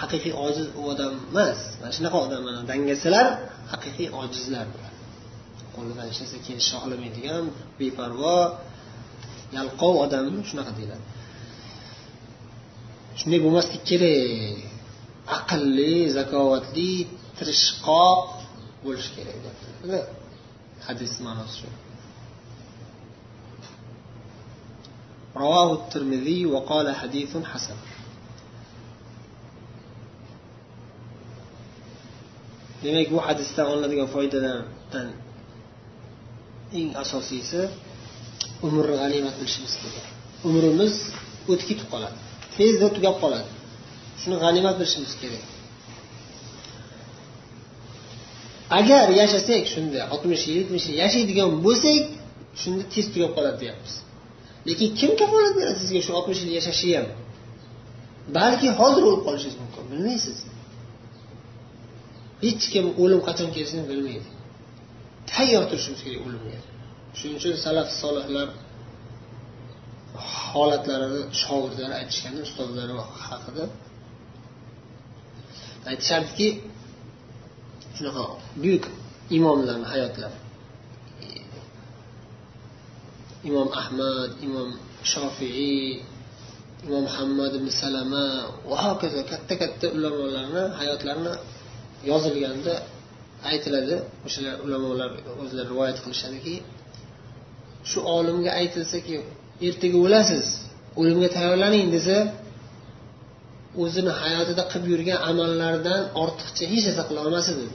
Haqiqiy 0.00 0.34
ojiz 0.46 0.66
u 0.80 0.82
odam 0.92 1.12
emas. 1.30 1.60
Mana 1.80 1.92
shunaqa 1.96 2.18
odam 2.26 2.40
mana. 2.46 2.60
Dangasalar 2.72 3.26
haqiqiy 3.72 4.08
ojizlar 4.22 4.66
qo'lidan 5.74 6.04
hech 6.10 6.18
narsa 6.22 6.38
kelishni 6.46 6.72
xohlamaydigan 6.72 7.44
beparvo 7.78 8.38
yalqov 9.56 9.94
odam 10.04 10.26
shunaqa 10.48 10.72
deyiladi. 10.78 11.04
Shunday 13.18 13.40
bo'lmaslik 13.44 13.82
kerak. 13.90 14.58
Aqlli 15.38 15.94
zakovatli 16.16 16.92
tirishqoq 17.38 18.20
bo'lish 18.84 19.08
kerak 19.16 19.36
hadis 20.86 21.12
ma'nosi 21.26 21.54
shu. 21.60 21.68
رواه 25.35 25.73
الترمذي 25.73 26.45
وقال 26.45 26.95
حديث 26.95 27.37
حسن 27.37 27.79
demak 32.83 33.07
bu 33.13 33.19
hadisdan 33.27 33.65
olinadigan 33.71 34.09
foydalardan 34.15 35.07
eng 36.79 36.89
asosiysi 37.03 37.61
umrni 38.67 38.95
g'animat 39.01 39.35
bilishimiz 39.39 39.73
kerak 39.81 40.05
umrimiz 40.49 40.95
o'tib 41.51 41.65
ketib 41.69 41.87
qoladi 41.93 42.17
tezda 42.57 42.87
tugab 42.95 43.15
qoladi 43.23 43.49
shuni 44.21 44.35
g'animat 44.43 44.75
bilishimiz 44.79 45.13
kerak 45.21 45.43
agar 48.79 49.07
yashasak 49.21 49.63
shunda 49.73 50.01
oltmish 50.13 50.43
yil 50.47 50.55
yetmish 50.61 50.85
yil 50.89 50.97
yashaydigan 51.03 51.49
bo'lsak 51.65 52.03
shunda 52.61 52.83
tez 52.93 53.05
tugab 53.13 53.31
qoladi 53.37 53.57
deyapmiz 53.63 53.93
lekin 54.68 54.88
kim 55.00 55.12
kafolat 55.20 55.54
beradi 55.58 55.78
sizga 55.82 56.00
shu 56.06 56.10
oltmish 56.18 56.40
yil 56.42 56.52
yashashni 56.58 56.92
ham 56.98 57.08
balki 58.38 58.68
hozir 58.80 59.02
o'lib 59.08 59.22
qolishingiz 59.26 59.56
mumkin 59.62 59.84
bilmaysiz. 59.92 60.38
Hech 62.44 62.64
kim 62.72 62.86
o'lim 63.02 63.20
qachon 63.28 63.48
kelishini 63.54 63.84
bilmaydi. 63.90 64.28
Tayyor 65.30 65.64
turishimiz 65.70 66.00
kerak 66.04 66.20
o'limga. 66.26 66.58
Shuning 67.18 67.36
uchun 67.40 67.54
salaf 67.66 67.88
solihlar 68.02 68.48
holatlarini 70.50 71.22
shogirdlari 71.42 71.94
aytishgan 72.00 72.34
ustozlari 72.46 72.94
haqida 73.28 73.64
aytishardiki 75.90 76.48
shunaqa 77.96 78.22
buyuk 78.62 78.84
imomlarni 79.36 79.86
hayotlari 79.92 80.36
imom 83.48 83.68
ahmad 83.80 84.30
imom 84.46 84.68
shofiiy 85.12 86.02
imom 86.86 87.02
muhammad 87.08 87.52
ibn 87.58 87.68
salama 87.82 88.24
va 88.70 88.76
hokazo 88.86 89.20
katta 89.30 89.54
katta 89.62 89.86
ulamolarni 89.96 90.62
hayotlarini 90.78 91.32
yozilganda 92.10 92.74
aytiladi. 93.50 93.96
O'shalar 94.26 94.54
ulamolar 94.66 95.10
o'zlari 95.42 95.68
rivoyat 95.72 95.98
qilishadiki 96.04 96.54
shu 97.90 97.98
olimga 98.16 98.50
aytilsaki 98.60 99.14
ertaga 99.68 99.98
o'lasiz 100.06 100.46
o'limga 101.00 101.28
tayyorlaning 101.36 101.86
desa 101.96 102.16
o'zini 103.82 104.12
hayotida 104.22 104.62
qilib 104.72 104.86
yurgan 104.92 105.18
amallaridan 105.30 106.00
ortiqcha 106.22 106.64
hech 106.72 106.84
narsa 106.88 107.02
qila 107.08 107.18
olmas 107.26 107.46
edi 107.54 107.66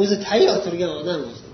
o'zi 0.00 0.16
tayyor 0.28 0.56
turgan 0.64 0.90
odam 1.00 1.20
o'zi. 1.30 1.44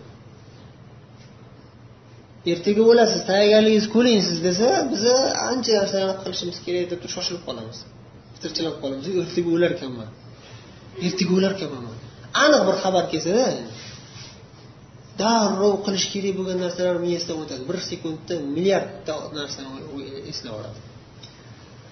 Ertaga 2.53 2.83
o'lasiz 2.91 3.21
tayyorgarligingiz 3.31 3.87
ko'ring 3.95 4.21
siz 4.29 4.39
desa 4.47 4.69
biza 4.93 5.17
ancha 5.51 5.73
narsalarni 5.81 6.17
qilishimiz 6.23 6.59
kerak 6.67 6.85
deb 6.93 7.01
shoshilib 7.15 7.43
qolamiz. 7.49 7.79
Fitirchilab 8.35 8.77
qolamiz. 8.83 9.05
Ertaga 9.23 9.51
o'lar 9.57 9.71
ekanman 9.77 10.11
ertaga 11.07 11.33
o'lar 11.39 11.53
ekanman 11.57 11.95
aniq 12.45 12.63
bir 12.69 12.77
xabar 12.83 13.05
kelsada 13.13 13.45
darrov 15.21 15.75
qilish 15.87 16.07
kerak 16.13 16.33
bo'lgan 16.39 16.59
narsalar 16.65 16.97
miyasidan 17.07 17.37
o'tadi. 17.43 17.63
Bir 17.71 17.79
sekundda 17.91 18.35
milliardta 18.57 19.15
narsani 19.39 19.69
eslab 20.31 20.55
oladi. 20.59 20.79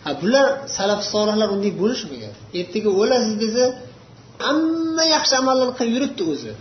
Ha 0.04 0.10
bular 0.22 0.46
salaf 0.76 1.00
solihlar 1.12 1.48
unday 1.56 1.72
bo'lishmagan 1.82 2.34
ertaga 2.60 2.90
o'lasiz 3.02 3.34
desa 3.44 3.64
hamma 4.46 5.04
yaxshi 5.14 5.34
amallarni 5.42 5.74
qilib 5.78 5.92
yuribdi 5.96 6.22
o'zi. 6.32 6.52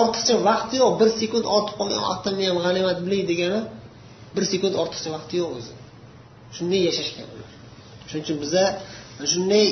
Ortiqcha 0.00 0.34
vaqti 0.48 0.74
yo'q. 0.82 0.92
Bir 1.00 1.08
sekund 1.20 1.44
ortib 1.56 1.74
qolgan 1.80 2.00
vaqtimni 2.08 2.44
ham 2.50 2.58
g'animat 2.64 2.98
bilay 3.04 3.22
degani 3.30 3.60
bir 4.36 4.44
sekund 4.52 4.74
ortiqcha 4.82 5.08
vaqti 5.16 5.34
yo'q 5.42 5.50
o'zi. 5.58 5.72
Shunday 6.56 6.80
yashashgan 6.88 7.26
ular. 7.34 7.50
Shuning 8.08 8.24
uchun 8.26 8.38
biza 8.44 8.62
shunday 9.32 9.66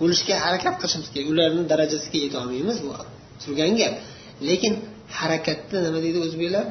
bo'lishga 0.00 0.34
harakat 0.44 0.74
qilishimiz 0.80 1.08
kerak. 1.14 1.26
Ularni 1.32 1.62
darajasiga 1.72 2.18
yetolmaymiz 2.26 2.78
bu 2.84 2.90
turgan 3.42 3.72
gap. 3.80 3.94
Lekin 4.48 4.74
harakatda 5.20 5.76
nima 5.86 5.98
deydi 6.04 6.18
o'zbeklar? 6.26 6.66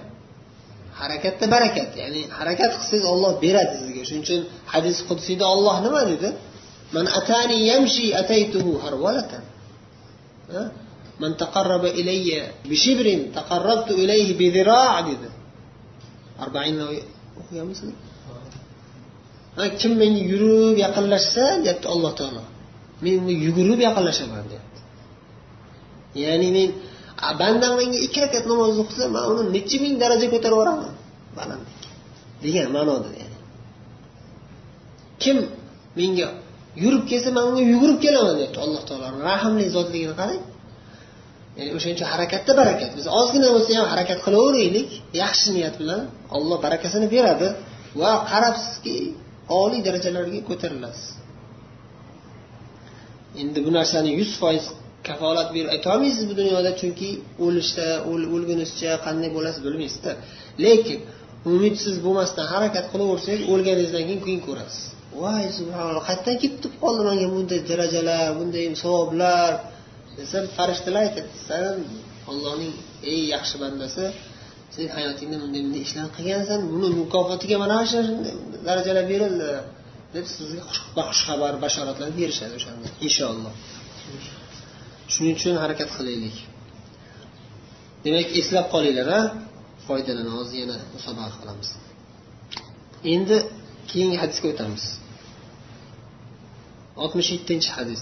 Harakatda 1.01 1.46
barakat. 1.56 1.89
Ya'ni 2.01 2.22
harakat 2.39 2.72
qilsangiz 2.80 3.06
olloh 3.13 3.32
beradi 3.46 3.74
sizga. 3.82 4.01
Shuning 4.10 4.24
uchun 4.27 4.42
hadis 4.74 4.98
qudsiyda 5.10 5.46
olloh 5.54 5.75
nima 5.86 6.01
dedi? 6.12 6.30
Man 6.96 7.06
atani 7.20 7.58
yamshi 7.72 8.06
ataytuhu 8.22 8.72
harwalatan 8.84 9.44
man 11.21 11.31
taqarraba 11.41 11.89
ilayya 12.00 12.41
بشبر 12.69 13.07
taqarrabtu 13.38 13.91
ilayhi 14.03 14.33
بذراع 14.39 14.93
dedi. 15.07 15.29
Arbainni 16.43 16.83
o'qiganmisizlar 17.39 17.97
kim 19.79 19.93
menga 20.01 20.21
yurib 20.31 20.77
yaqinlashsa 20.86 21.45
deyapti 21.63 21.88
alloh 21.93 22.12
taolo. 22.19 22.43
Men 23.03 23.13
unga 23.21 23.33
yugurib 23.45 23.79
yaqinlashaman 23.88 24.43
deyapti. 24.51 24.79
Ya'ni 26.24 26.50
men 26.57 26.69
bandam 27.41 27.74
menga 27.79 27.97
ikki 28.05 28.19
rakat 28.24 28.43
namoz 28.51 28.75
o'qisa 28.83 29.05
man 29.15 29.24
uni 29.31 29.50
necha 29.55 29.77
ming 29.83 29.95
daraja 30.01 30.27
ko'tarib 30.33 30.55
yuboraman? 30.57 30.93
Balandlikka 31.38 31.89
degan 32.43 32.67
ma'noda 32.75 33.09
ya'ni. 33.21 33.38
Kim 35.21 35.38
menga 36.00 36.27
yurib 36.83 37.03
kelsa 37.09 37.29
man 37.38 37.43
unga 37.50 37.63
yugurib 37.74 37.97
kelaman 38.05 38.33
deyapti 38.39 38.59
alloh 38.65 38.81
taolo. 38.88 39.05
Rahmli 39.29 39.65
zotligini 39.75 40.15
qarang. 40.21 40.43
Ya'ni 41.58 41.72
o'shaning 41.78 41.96
uchun 41.98 42.10
harakatda 42.14 42.52
barakat. 42.62 42.90
Biz 42.98 43.06
ozgina 43.20 43.48
bo'lsa 43.56 43.72
ham 43.80 43.88
harakat 43.93 44.20
qilaveraylik. 44.26 44.89
Yaxshi 45.24 45.50
niyat 45.58 45.76
bilan 45.82 46.02
olloh 46.36 46.58
barakasini 46.65 47.08
beradi 47.15 47.48
va 48.02 48.12
qarabsizki 48.32 48.96
oliy 49.62 49.82
darajalarga 49.88 50.39
ko'tarilasiz. 50.50 51.08
Endi 53.41 53.60
bu 53.65 53.72
narsani 53.78 54.10
yuz 54.20 54.32
foiz 54.41 54.65
kafolat 55.08 55.50
berib 55.56 55.70
aytolmaysiz 55.76 56.24
bu 56.30 56.34
dunyoda 56.41 56.72
chunki 56.80 57.10
o'lishda 57.46 57.88
o'lgunizcha 58.12 58.91
qanday 59.06 59.30
bo'lasiz 59.38 59.62
bilmaysizda 59.67 60.12
lekin 60.65 61.00
umidsiz 61.54 61.96
bo'lmasdan 62.06 62.46
harakat 62.54 62.86
qilaversangiz 62.91 63.41
o'lganingizdan 63.54 64.04
keyin 64.08 64.22
keyin 64.26 64.41
ko'rasiz. 64.48 64.84
Voy 65.22 65.46
subhanalloh 65.60 66.04
qayerdan 66.10 66.36
kelib 66.41 66.74
qoldi 66.84 67.02
manga 67.10 67.28
bunday 67.36 67.60
darajalar 67.72 68.26
bunday 68.39 68.65
savoblar? 68.84 69.52
Desa 70.17 70.38
farishtalar 70.58 71.01
aytadi 71.08 71.30
san 71.47 71.77
ollohning 72.32 72.73
ey 73.12 73.19
yaxshi 73.34 73.56
bandasi 73.63 74.06
sen 74.75 74.86
hayotingda 74.97 75.38
bunday 75.43 75.62
bunday 75.65 75.82
ishlarni 75.88 76.12
qilgansan 76.17 76.60
buni 76.71 76.88
mukofotiga 77.01 77.58
mana 77.63 77.77
shu 77.91 77.99
darajalar 78.67 79.06
berildi 79.13 79.49
deb 80.15 80.25
sizga 80.36 80.63
xushxabar 81.10 81.53
bashoratlar 81.63 82.10
berishadi 82.19 82.53
o'shanda 82.60 82.88
inshaalloh. 83.06 83.53
Shuning 85.13 85.34
uchun 85.39 85.56
harakat 85.63 85.89
qilaylik. 85.97 86.38
Demak 88.03 88.27
eslab 88.39 88.65
qolinglar 88.73 89.08
a 89.17 89.19
foydalani 89.88 90.32
hozir 90.38 90.58
yana 90.63 90.77
musobaqa 90.95 91.36
qilamiz. 91.41 91.69
Endi 93.13 93.38
keyingi 93.89 94.17
hadisga 94.23 94.47
o'tamiz. 94.53 94.84
Oltmish 97.03 97.30
yettinchi 97.36 97.69
hadis. 97.77 98.01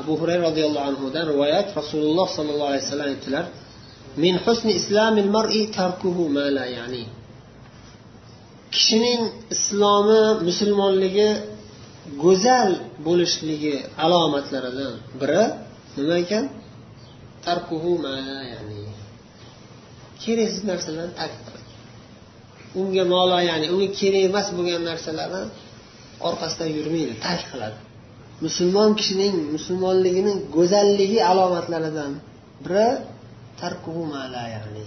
Abu 0.00 0.12
hurayra 0.20 0.42
roziyallohu 0.48 0.86
anhudan 0.90 1.24
rivoyat 1.32 1.66
rasululloh 1.80 2.26
sollallohu 2.36 2.70
alayhi 2.72 2.84
vasallam 2.86 3.08
aytdilar 3.14 3.44
min 4.24 4.34
husni 4.44 4.72
islamil 4.80 5.30
mar'i 5.36 5.62
tarkuhu 5.78 6.22
ma 6.36 6.46
la 6.58 6.66
ya'ni. 6.76 7.04
Kishining 8.74 9.22
islomi 9.54 10.22
musulmonligi 10.48 11.28
go'zal 12.24 12.70
bo'lishligi 13.06 13.74
alomatlaridan 14.04 14.94
biri 15.20 15.44
nima 15.96 16.16
ekan? 16.24 16.44
Tarkuhu 17.46 17.92
ma 18.04 18.16
ya'ni. 18.52 18.82
Keraksiz 20.22 20.62
narsalarni 20.70 21.14
tark 21.20 21.36
qiladi 21.44 21.64
unga 22.80 23.04
nola 23.14 23.38
ya'ni 23.50 23.66
unga 23.74 23.88
kerak 23.98 24.22
emas 24.30 24.46
bo'lgan 24.56 24.82
narsalarni 24.90 25.42
orqasidan 26.28 26.68
yurmaydi 26.76 27.14
tark 27.26 27.44
qiladi. 27.52 27.78
Musulmon 28.42 28.90
kishining 28.98 29.36
musulmonligining 29.54 30.38
go'zalligi 30.56 31.18
alomatlaridan 31.30 32.12
biri 32.64 32.88
mala 34.12 34.44
ya'ni 34.54 34.86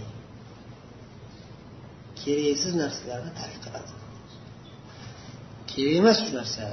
keraksiz 2.22 2.74
narsalarni 2.82 3.32
tark 3.40 3.58
qiladi. 3.64 3.92
Kerak 5.70 5.96
emas 6.02 6.18
shu 6.26 6.32
narsa. 6.40 6.66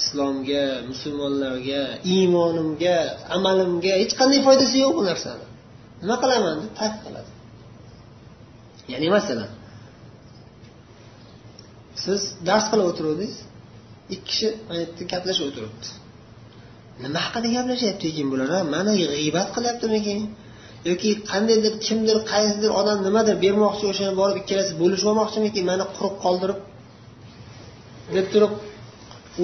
Islomga 0.00 0.64
musulmonlarga 0.90 1.80
iymonimga 2.14 2.96
amalimga 3.36 3.92
hech 4.02 4.14
qanday 4.20 4.40
foydasi 4.46 4.76
yo'q 4.84 4.92
bu 4.98 5.02
narsani. 5.10 5.46
Nima 6.02 6.16
qilaman 6.22 6.56
deb 6.62 6.72
tark 6.80 6.96
qiladi. 7.04 7.30
Ya'ni 8.92 9.08
masalan 9.16 9.50
siz 12.04 12.20
dars 12.48 12.66
qilib 12.70 12.86
o'tiruvdingiz. 12.90 13.36
Ikki 14.14 14.24
kishi 14.28 14.48
yerda 14.78 15.02
gaplashib 15.12 15.44
o'tiribdi 15.48 15.88
nima 17.04 17.18
haqida 17.26 17.48
gaplashyapti 17.56 18.04
ekan 18.10 18.26
bular 18.32 18.50
mana 18.74 18.92
g'iybat 19.00 19.48
qilyaptimikin? 19.56 20.20
Yoki 20.90 21.10
qandaydir 21.30 21.74
kimdir 21.86 22.18
qaysidir 22.32 22.70
odam 22.80 22.98
nimadir 23.06 23.36
bermoqchi 23.44 23.84
o'shani 23.92 24.14
borib 24.20 24.36
ikkalasi 24.42 24.72
bo'lishib 24.82 25.08
olmoqchimikin 25.12 25.64
mani 25.70 25.84
quruq 25.96 26.14
qoldirib 26.24 26.58
deb 28.16 28.26
turib 28.32 28.52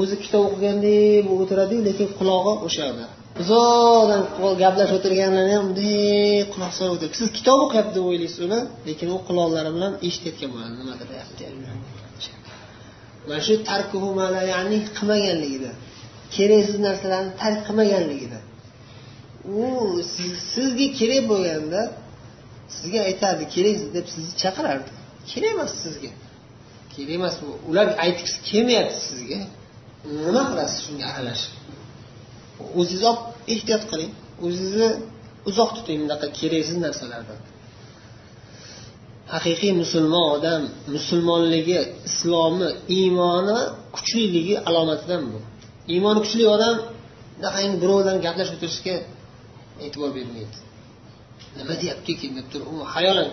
o'zi 0.01 0.17
kitob 0.25 0.43
o'qigandek 0.49 1.25
bo'lib 1.29 1.43
o'tiradiyu 1.45 1.81
lekin 1.89 2.09
qulog'i 2.19 2.53
o'sha 2.67 2.83
yoqda 2.89 3.07
uzoqdan 3.43 4.23
gaplashib 4.63 4.97
o'tirganlarni 4.99 5.53
ham 5.57 5.67
bunday 5.69 6.45
quloq 6.53 6.73
solib 6.79 6.95
o'tirib 6.97 7.15
siz 7.21 7.29
kitob 7.39 7.59
o'qiyapti 7.65 7.93
deb 7.99 8.05
o'ylaysiz 8.11 8.41
uni 8.47 8.61
lekin 8.89 9.09
u 9.17 9.19
quloqlari 9.29 9.71
bilan 9.77 9.93
eshitayotgan 10.09 10.49
bo'ladi 10.55 10.75
nimadir 10.81 11.09
mana 13.29 13.41
shu 13.47 13.55
tarkuhu 13.71 14.09
ya'ni 14.53 14.79
qilmaganligida. 14.97 15.71
Keraksiz 16.37 16.79
narsalarni 16.87 17.33
tark 17.43 17.61
qilmaganligida. 17.67 18.39
U 19.61 19.65
sizga 20.55 20.87
kerak 20.99 21.23
bo'lganda 21.33 21.81
sizga 22.77 23.01
aytardi 23.09 23.45
keraksiz 23.55 23.89
deb 23.97 24.07
sizni 24.15 24.33
chaqirardi. 24.43 24.91
Kerak 25.31 25.51
emas 25.57 25.73
sizga. 25.85 26.11
Kerak 26.95 27.15
emas 27.19 27.35
ular 27.71 27.87
aytgisi 28.05 28.37
kelmayapti 28.49 28.99
sizga. 29.09 29.39
Nima 30.27 30.43
qilasiz 30.51 30.79
shunga 30.87 31.05
aralashib? 31.13 31.53
O'zingiz 32.79 33.03
olib 33.11 33.23
ehtiyot 33.55 33.85
qiling. 33.91 34.13
O'zingizni 34.45 34.89
uzoq 35.51 35.71
tuting 35.77 35.99
bunaqa 36.05 36.27
keraksiz 36.39 36.77
narsalardan. 36.87 37.39
Haqiqiy 39.35 39.73
musulmon 39.83 40.27
odam 40.37 40.63
musulmonligi 40.95 41.79
islomi 42.09 42.69
iymoni 42.99 43.59
kuchliligi 43.97 44.55
alomatidan 44.69 45.23
bu. 45.33 45.39
Iymoni 45.95 46.19
kuchli 46.25 46.45
odam 46.57 46.77
bunaqangi 47.37 47.77
birovdan 47.83 48.15
bilan 48.17 48.25
gaplashib 48.27 48.55
o'tirishga 48.59 48.95
e'tibor 49.85 50.11
bermaydi. 50.17 50.59
Nima 51.59 51.75
deyapti 51.83 52.11
ekan 52.17 52.33
deb 52.39 52.47
turib 52.53 52.69
hayolan 52.95 53.29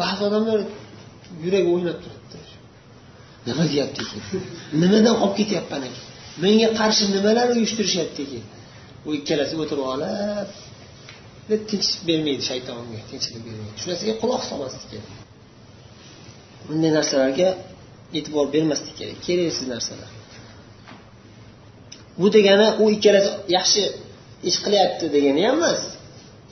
ba'zi 0.00 0.20
odamlar 0.28 0.58
yuragi 1.44 1.68
o'ynab 1.74 1.98
turibdi. 2.04 2.38
Nima 3.48 3.64
deyapti 3.72 4.00
ekan 4.04 4.20
nimadan 4.82 5.16
olib 5.24 5.34
ketyapman 5.40 5.82
ekan 5.88 6.04
menga 6.44 6.68
qarshi 6.80 7.04
nimalar 7.16 7.46
uyushtirishyapti 7.56 8.20
ekan 8.26 8.44
u 9.06 9.08
ikkalasi 9.18 9.54
o'tirib 9.62 9.86
olib 9.94 10.48
tinchlik 11.70 12.02
bermaydi 12.08 12.42
shaytonga 12.50 13.00
tinchlik 13.10 13.42
bermaydi. 13.46 13.76
Shu 13.80 13.86
narsaga 13.90 14.14
quloq 14.22 14.42
solmaslik 14.50 14.86
kerak. 14.92 15.10
Bunday 16.68 16.90
narsalarga 16.98 17.48
e'tibor 18.18 18.46
bermaslik 18.54 18.94
kerak 19.00 19.18
keraksiz 19.26 19.66
narsalar. 19.74 20.10
Bu 22.20 22.26
degani 22.36 22.68
u 22.82 22.84
ikkalasi 22.96 23.30
yaxshi 23.56 23.82
ish 24.48 24.58
qilyapti 24.64 25.06
degani 25.16 25.42
ham 25.48 25.56
emas. 25.60 25.82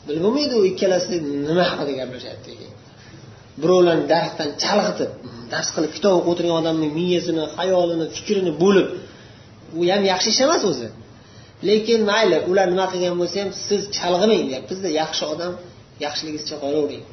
Bilib 0.06 0.22
bo'lmaydi 0.26 0.54
u 0.60 0.64
ikkalasi 0.72 1.14
nima 1.48 1.64
haqida 1.70 1.92
gaplashyapti 2.00 2.48
ekan 2.54 2.72
birovlarni 3.62 4.04
darsdan 4.12 4.50
chalg'itib 4.62 5.10
dars 5.52 5.68
qilib 5.74 5.92
kitob 5.96 6.12
o'qib 6.18 6.30
o'tirgan 6.32 6.56
odamni 6.62 6.88
miyasini 6.98 7.44
xayolini 7.56 8.06
fikrini 8.16 8.52
bo'lib 8.62 8.88
u 9.78 9.80
ham 9.92 10.02
yaxshi 10.12 10.28
ish 10.34 10.40
emas 10.46 10.62
o'zi. 10.70 10.88
Lekin 11.68 12.00
mayli 12.10 12.38
ular 12.50 12.66
nima 12.72 12.86
qilgan 12.92 13.14
bo'lsa 13.20 13.36
ham 13.42 13.50
siz 13.66 13.82
chalg'imang 13.96 14.42
deyapmizda 14.48 14.88
yaxshi 15.00 15.24
odam 15.32 15.52
yaxshiligicha 16.04 16.56
qolavering 16.62 17.04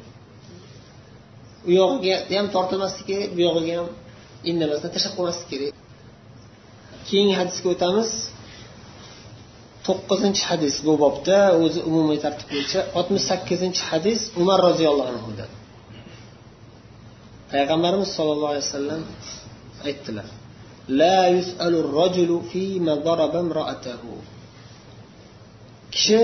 u 1.68 1.70
yog'iga 1.80 2.16
ham 2.38 2.46
tortilmaslik 2.56 3.06
kerak 3.10 3.30
bu 3.36 3.40
yog'iga 3.48 3.74
ham 3.80 3.88
indamasdan 4.50 4.90
tashlab 4.94 5.12
qo'ymaslik 5.18 5.48
kerak. 5.52 5.72
Keyingi 7.08 7.34
hadisga 7.40 7.68
o'tamiz. 7.74 8.10
To'qqizinchi 9.86 10.42
hadis 10.50 10.74
bu 10.86 10.92
bobda 11.04 11.38
o'zi 11.62 11.80
umumiy 11.90 12.18
tartib 12.24 12.48
bo'yicha 12.52 12.80
oltmish 12.98 13.24
sakkizinchi 13.30 13.82
hadis 13.90 14.20
umar 14.42 14.58
roziyallohu 14.68 15.10
anhudan 15.14 15.50
payg'ambarimiz 17.52 18.10
sollallohu 18.16 18.52
alayhi 18.52 18.66
vasallam 18.68 19.02
aytdilar 19.88 20.26
la 21.00 21.18
yusalu 21.36 21.76
rajulu 21.98 22.36
fima 22.50 22.94
daraba 23.06 23.38
imra'atahu. 23.46 24.10
Kishi 25.94 26.18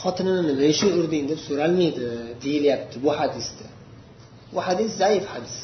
xotinini 0.00 0.42
nima 0.48 0.64
uchun 0.72 0.90
urding 1.00 1.24
deb 1.30 1.40
so'ralmaydi 1.46 2.06
deyilyapti 2.44 2.96
bu 3.04 3.10
hadisda. 3.18 3.66
Bu 4.54 4.60
hadis 4.68 4.90
zaif 5.02 5.24
hadis. 5.34 5.56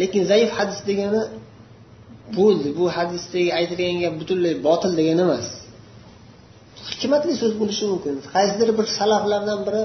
Lekin 0.00 0.22
zaif 0.32 0.50
hadis 0.58 0.78
degani 0.88 1.22
bo'ldi. 2.38 2.68
Bu 2.78 2.84
hadisdagi 2.96 3.50
aytilgan 3.58 3.98
gap 4.04 4.14
butunlay 4.20 4.54
botil 4.66 4.92
degani 5.00 5.22
emas. 5.26 5.46
Hikmatli 6.90 7.32
so'z 7.40 7.52
bo'lishi 7.60 7.84
mumkin. 7.92 8.14
Qaysidir 8.34 8.68
bir 8.78 8.86
salaflardan 8.98 9.60
biri 9.66 9.82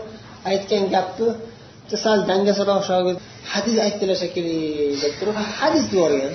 aytgan 0.52 0.84
gapni 0.96 1.30
sal 2.04 2.20
dangasaroq 2.30 2.82
shogird 2.89 3.20
hadis 3.54 3.76
aytdilar 3.86 4.18
shekilli 4.24 4.58
deb 5.04 5.13
turib 5.20 5.36
hadis 5.60 5.84
deb 5.88 5.94
yuborgan. 5.98 6.34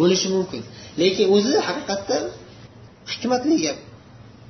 Bo'lishi 0.00 0.28
mumkin. 0.36 0.62
Lekin 1.00 1.26
o'zi 1.36 1.54
haqiqatda 1.68 2.18
hikmatli 3.12 3.56
gap. 3.64 3.78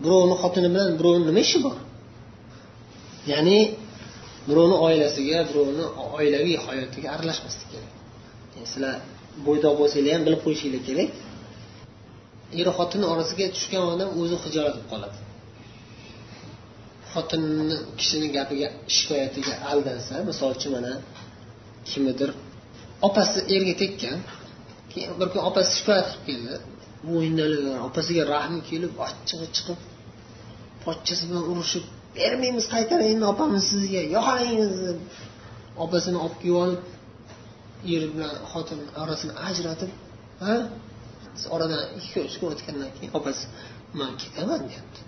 Birovni 0.05 0.35
xotini 0.43 0.69
bilan 0.75 0.91
birovni 1.01 1.25
nima 1.31 1.41
ishi 1.47 1.59
bor? 1.67 1.77
Ya'ni 3.31 3.59
birovni 4.49 4.77
oilasiga 4.87 5.39
birovni 5.51 5.85
oilaviy 6.19 6.57
hayotiga 6.67 7.09
aralashmaslik 7.15 7.69
kerak. 7.73 7.93
Yani 8.55 8.69
sizlar 8.73 8.95
bo'ydoq 9.47 9.75
bo'lsanglar 9.81 10.13
ham 10.17 10.23
bilib 10.27 10.41
qo'yishinglar 10.47 10.83
kerak. 10.89 11.11
Er 12.61 12.69
xotin 12.79 13.03
orasiga 13.13 13.47
tushgan 13.57 13.85
odam 13.93 14.09
o'zi 14.21 14.37
hijolat 14.45 14.75
bo'lib 14.77 14.89
qoladi. 14.93 15.19
Xotinni 17.13 17.77
kishini 17.99 18.29
gapiga 18.37 18.69
shikoyatiga 18.97 19.55
aldansa 19.71 20.15
misol 20.31 20.51
uchun 20.57 20.71
mana 20.77 20.93
kimnidir 21.91 22.31
opasi 23.09 23.39
erga 23.55 23.75
tekkan 23.83 24.19
keyin 24.93 25.13
bir 25.21 25.29
kun 25.33 25.41
opasi 25.49 25.71
shikoyat 25.79 26.07
qilib 26.11 26.25
keldi. 26.29 26.55
Bo'yindan 27.09 27.53
e, 27.71 27.73
opasiga 27.89 28.23
rahmi 28.35 28.61
kelib 28.71 28.93
achchig'i 29.07 29.47
chiqib 29.57 29.81
pochchasi 30.85 31.25
bilan 31.31 31.45
urushib 31.53 31.85
bermaymiz 32.17 32.67
qaytaraymi 32.75 33.25
opamiz 33.33 33.65
sizga 33.73 34.03
yoqangiz 34.17 34.73
deb 34.87 34.99
opasini 35.85 36.19
olib 36.25 36.37
kelib 36.43 36.59
olib 36.65 36.83
er 37.95 38.03
bilan 38.15 38.35
xotin 38.53 38.81
orasini 39.03 39.33
ajratib 39.49 39.91
ha? 40.45 40.55
Oradan 41.55 41.83
ikki 41.99 42.11
kun 42.15 42.23
uch 42.29 42.37
kun 42.41 42.49
o'tgandan 42.55 42.91
keyin 42.97 43.13
opasi 43.19 43.45
man 44.01 44.13
ketaman 44.23 44.61
deyapti. 44.71 45.01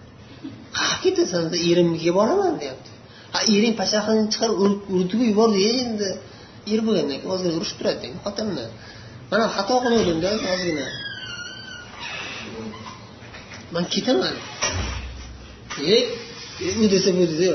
Qayerga 0.77 0.99
ketasan 1.05 1.45
erimnikiga 1.71 2.13
boraman 2.19 2.55
deyapti. 2.63 2.91
Ha 3.35 3.39
ering 3.57 3.75
pachaqini 3.81 4.23
chiqarib 4.33 4.57
urdiku 4.97 5.25
yubordi 5.31 5.61
endi 5.81 6.09
er 6.73 6.81
bo'lgandan 6.87 7.19
keyin 7.21 7.33
ozgina 7.35 7.55
urushib 7.59 7.77
turadi 7.81 8.09
xotin 8.25 8.47
bilan 8.51 8.71
mana 9.31 9.45
xato 9.57 9.75
qiluvdimda 9.85 10.31
ozgina. 10.55 10.87
Man 13.75 13.85
ketaman. 13.95 14.35
E, 15.93 15.95
e 16.67 16.69
u 16.83 16.85
desa 16.93 17.11
bu 17.17 17.25
desa 17.33 17.53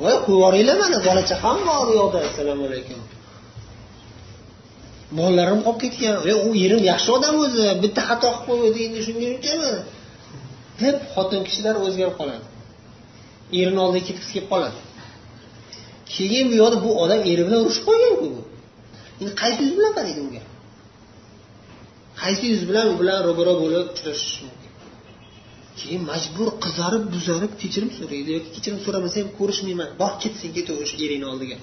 voy 0.00 0.16
qo'yib 0.24 0.32
yuboringlar 0.32 0.76
mana 0.82 0.98
bola 1.06 1.22
chaqam 1.30 1.58
bor 1.68 1.86
u 1.90 1.92
yoqda 2.00 2.18
assalomu 2.28 2.64
alaykum. 2.68 2.98
Bolalarim 5.18 5.60
qolib 5.66 5.80
ketgan. 5.84 6.14
E, 6.30 6.32
u 6.46 6.50
erim 6.64 6.80
yaxshi 6.90 7.10
odam 7.16 7.34
o'zi 7.44 7.64
bitta 7.82 8.02
xato 8.08 8.28
qilib 8.42 8.60
qo'ydi 8.62 8.80
endi 8.86 9.00
shunga 9.06 9.26
unchami 9.34 9.70
deb 10.82 10.96
xotin 11.12 11.40
kishilar 11.48 11.74
o'zgarib 11.86 12.14
qoladi. 12.20 12.46
Erini 13.60 13.80
oldiga 13.84 14.04
ketgisi 14.08 14.32
kelib 14.36 14.48
qoladi. 14.52 14.78
Keyin 16.14 16.46
bu 16.50 16.54
yoqda 16.62 16.76
bu 16.84 16.90
odam 17.02 17.20
eri 17.30 17.42
bilan 17.46 17.60
urushib 17.64 17.84
qo'yganku 17.88 18.28
endi 19.20 19.32
qaysi 19.42 19.60
yuz 19.66 19.74
bilan 19.78 19.92
qaraydi 19.98 20.20
unga? 20.26 20.42
Qaysi 22.22 22.44
yuz 22.52 22.62
bilan 22.68 22.86
u 22.92 22.94
bilan 23.00 23.18
ro'baro 23.28 23.54
bo'lib 23.62 23.86
uchrashish 23.92 24.36
mumkin? 24.44 24.55
Keyin 25.80 26.02
majbur 26.10 26.48
qizarib 26.64 27.04
buzarib 27.14 27.52
kechirim 27.62 27.90
so'raydi 27.98 28.30
yoki 28.36 28.50
kechirim 28.56 28.78
so'ramasa 28.86 29.16
ham 29.22 29.28
ko'rishmayman. 29.38 29.88
Bor 30.00 30.12
ketsin 30.22 30.50
ketaver 30.56 30.80
o'sha 30.86 30.96
eringni 31.06 31.26
oldiga. 31.32 31.56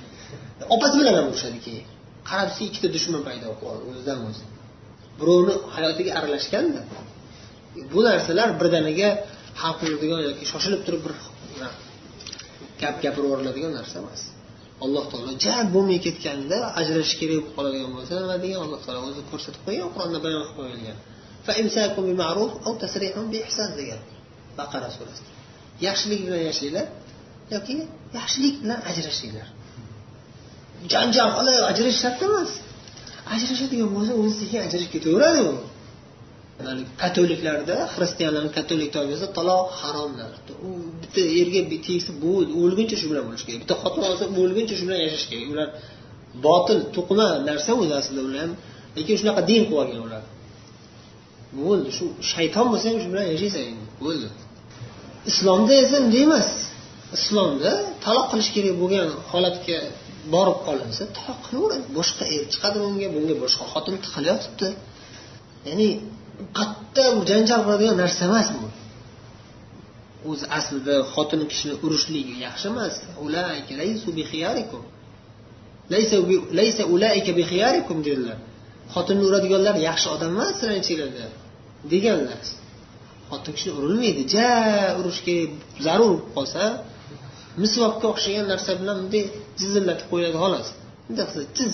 Opasi 0.76 0.96
bilan 1.02 1.14
ham 1.20 1.28
urushadi 1.32 1.60
keyin. 1.66 1.86
Qarab 2.30 2.50
ikkita 2.68 2.88
dushman 2.96 3.22
paydo 3.28 3.46
bo'lib 3.46 3.60
qoldi 3.64 3.84
o'zidan 3.92 4.20
o'zi. 4.30 4.44
Birovni 5.20 5.54
hayotiga 5.76 6.12
aralashganda 6.20 6.82
bu 7.94 8.00
narsalar 8.08 8.50
birdaniga 8.60 9.10
hal 9.62 9.74
qilinadigan 9.80 10.22
yoki 10.28 10.44
shoshilib 10.52 10.82
turib 10.86 11.02
bir 11.06 11.14
gap 12.82 12.96
gapirib 13.04 13.26
yuboriladigan 13.28 13.72
narsa 13.80 13.96
emas. 14.04 14.22
Alloh 14.84 15.04
taolo 15.12 15.32
ja 15.46 15.56
bo'lmay 15.76 16.00
ketganda 16.06 16.58
ajrashish 16.80 17.16
kerak 17.22 17.36
bo'lib 17.38 17.54
qoladigan 17.58 17.92
bo'lsa 17.98 18.12
nima 18.22 18.38
degan? 18.44 18.60
Alloh 18.66 18.80
taolo 18.86 19.00
o'zi 19.10 19.22
ko'rsatib 19.32 19.62
qo'ygan 19.68 19.90
qur'onda 19.96 20.20
bayon 20.26 20.42
qilib 20.44 20.58
qo'yilgan. 20.60 20.98
Degan 23.80 24.02
baqara 24.60 24.90
surasida 24.96 25.32
yaxshilik 25.88 26.20
bilan 26.26 26.42
yashanglar 26.50 26.88
yoki 27.54 27.76
yaxshilik 28.20 28.56
bilan 28.64 28.80
ajrashinglar 28.90 29.48
janjal 30.94 31.30
qilib 31.38 31.64
ajrashish 31.72 32.02
shart 32.04 32.20
emas 32.28 32.52
ajrashadigan 33.36 33.90
bo'lsa 33.96 34.14
o'zi 34.22 34.36
sekin 34.42 34.60
ajrashib 34.68 34.92
ketaveradi 34.96 35.42
u 35.50 35.54
katoliklarda 37.04 37.76
xristianlarni 37.96 38.52
katolik 38.58 38.90
toifasida 38.96 39.30
taloq 39.38 39.68
haromlar 39.82 40.32
u 40.68 40.70
bitta 41.02 41.22
erga 41.40 41.62
tegsa 41.88 42.12
bo'ldi 42.26 42.52
o'lguncha 42.62 42.96
shu 43.02 43.06
bilan 43.12 43.24
bo'lishi 43.28 43.46
kerak 43.48 43.60
bitta 43.64 43.76
xotin 43.84 44.04
olsa 44.10 44.24
o'lguncha 44.44 44.76
shu 44.80 44.84
bilan 44.88 45.00
yashash 45.06 45.26
kerak 45.32 45.48
ular 45.54 45.68
botil 46.46 46.80
to'qima 46.96 47.28
narsa 47.50 47.72
o'zi 47.82 47.94
aslida 48.02 48.22
ular 48.28 48.40
ham 48.44 48.52
lekin 48.98 49.16
shunaqa 49.22 49.42
din 49.50 49.62
qilib 49.68 49.82
olgan 49.84 50.02
ular 50.08 50.24
bo'ldi. 51.60 51.90
Shu 51.98 52.06
shayton 52.32 52.66
bo'lsa 52.72 52.86
ham 52.90 52.98
shu 53.04 53.08
bilan 53.14 53.26
yashaysan 53.34 53.64
endi. 53.70 53.86
Bo'ldi. 54.06 54.28
Islomda 55.32 55.74
esa 55.84 55.96
unday 56.06 56.24
emas? 56.28 56.50
Islomda 57.18 57.72
taloq 58.06 58.26
qilish 58.32 58.50
kerak 58.56 58.76
bo'lgan 58.82 59.08
holatga 59.32 59.78
borib 60.34 60.58
qolinsa 60.68 61.04
taloq 61.18 61.40
qilaveradi 61.46 61.86
boshqa 61.98 62.24
er 62.36 62.44
chiqadi 62.54 62.78
bunga 62.86 63.08
bunga 63.16 63.36
boshqa 63.44 63.64
xotin 63.74 63.96
tiqilayotibdi 64.06 64.70
ya'ni 65.68 65.90
qattiq 66.58 67.14
janjal 67.30 67.60
qiladigan 67.66 67.98
narsa 68.04 68.22
emas 68.30 68.48
bu. 68.58 68.68
O'zi 70.30 70.46
aslida 70.58 70.96
xotin 71.14 71.42
kishini 71.52 71.74
urishligi 71.86 72.34
yaxshi 72.46 72.66
emas. 72.74 72.94
Dedilar. 78.08 78.38
Xotinni 78.94 79.24
uradiganlar 79.30 79.76
yaxshi 79.90 80.08
odam 80.16 80.30
emas 80.36 80.52
sizlarni 80.60 81.26
ichinglarda 81.88 81.92
deganlar 81.92 82.40
xotin 83.30 83.54
kishi 83.58 83.70
urilmaydi. 83.78 84.22
Ja 84.36 84.50
urish 85.00 85.22
kerak 85.28 85.52
zarur 85.86 86.12
bo'lib 86.12 86.28
qolsa 86.36 86.64
misvobga 87.62 88.06
o'xshagan 88.14 88.46
narsa 88.54 88.72
bilan 88.80 88.96
bunday 89.02 89.24
jizillatib 89.62 90.08
qo'yadi 90.12 90.38
xolos. 90.44 90.68
Bunday 91.08 91.26
qilsa 91.30 91.44
tiz 91.58 91.74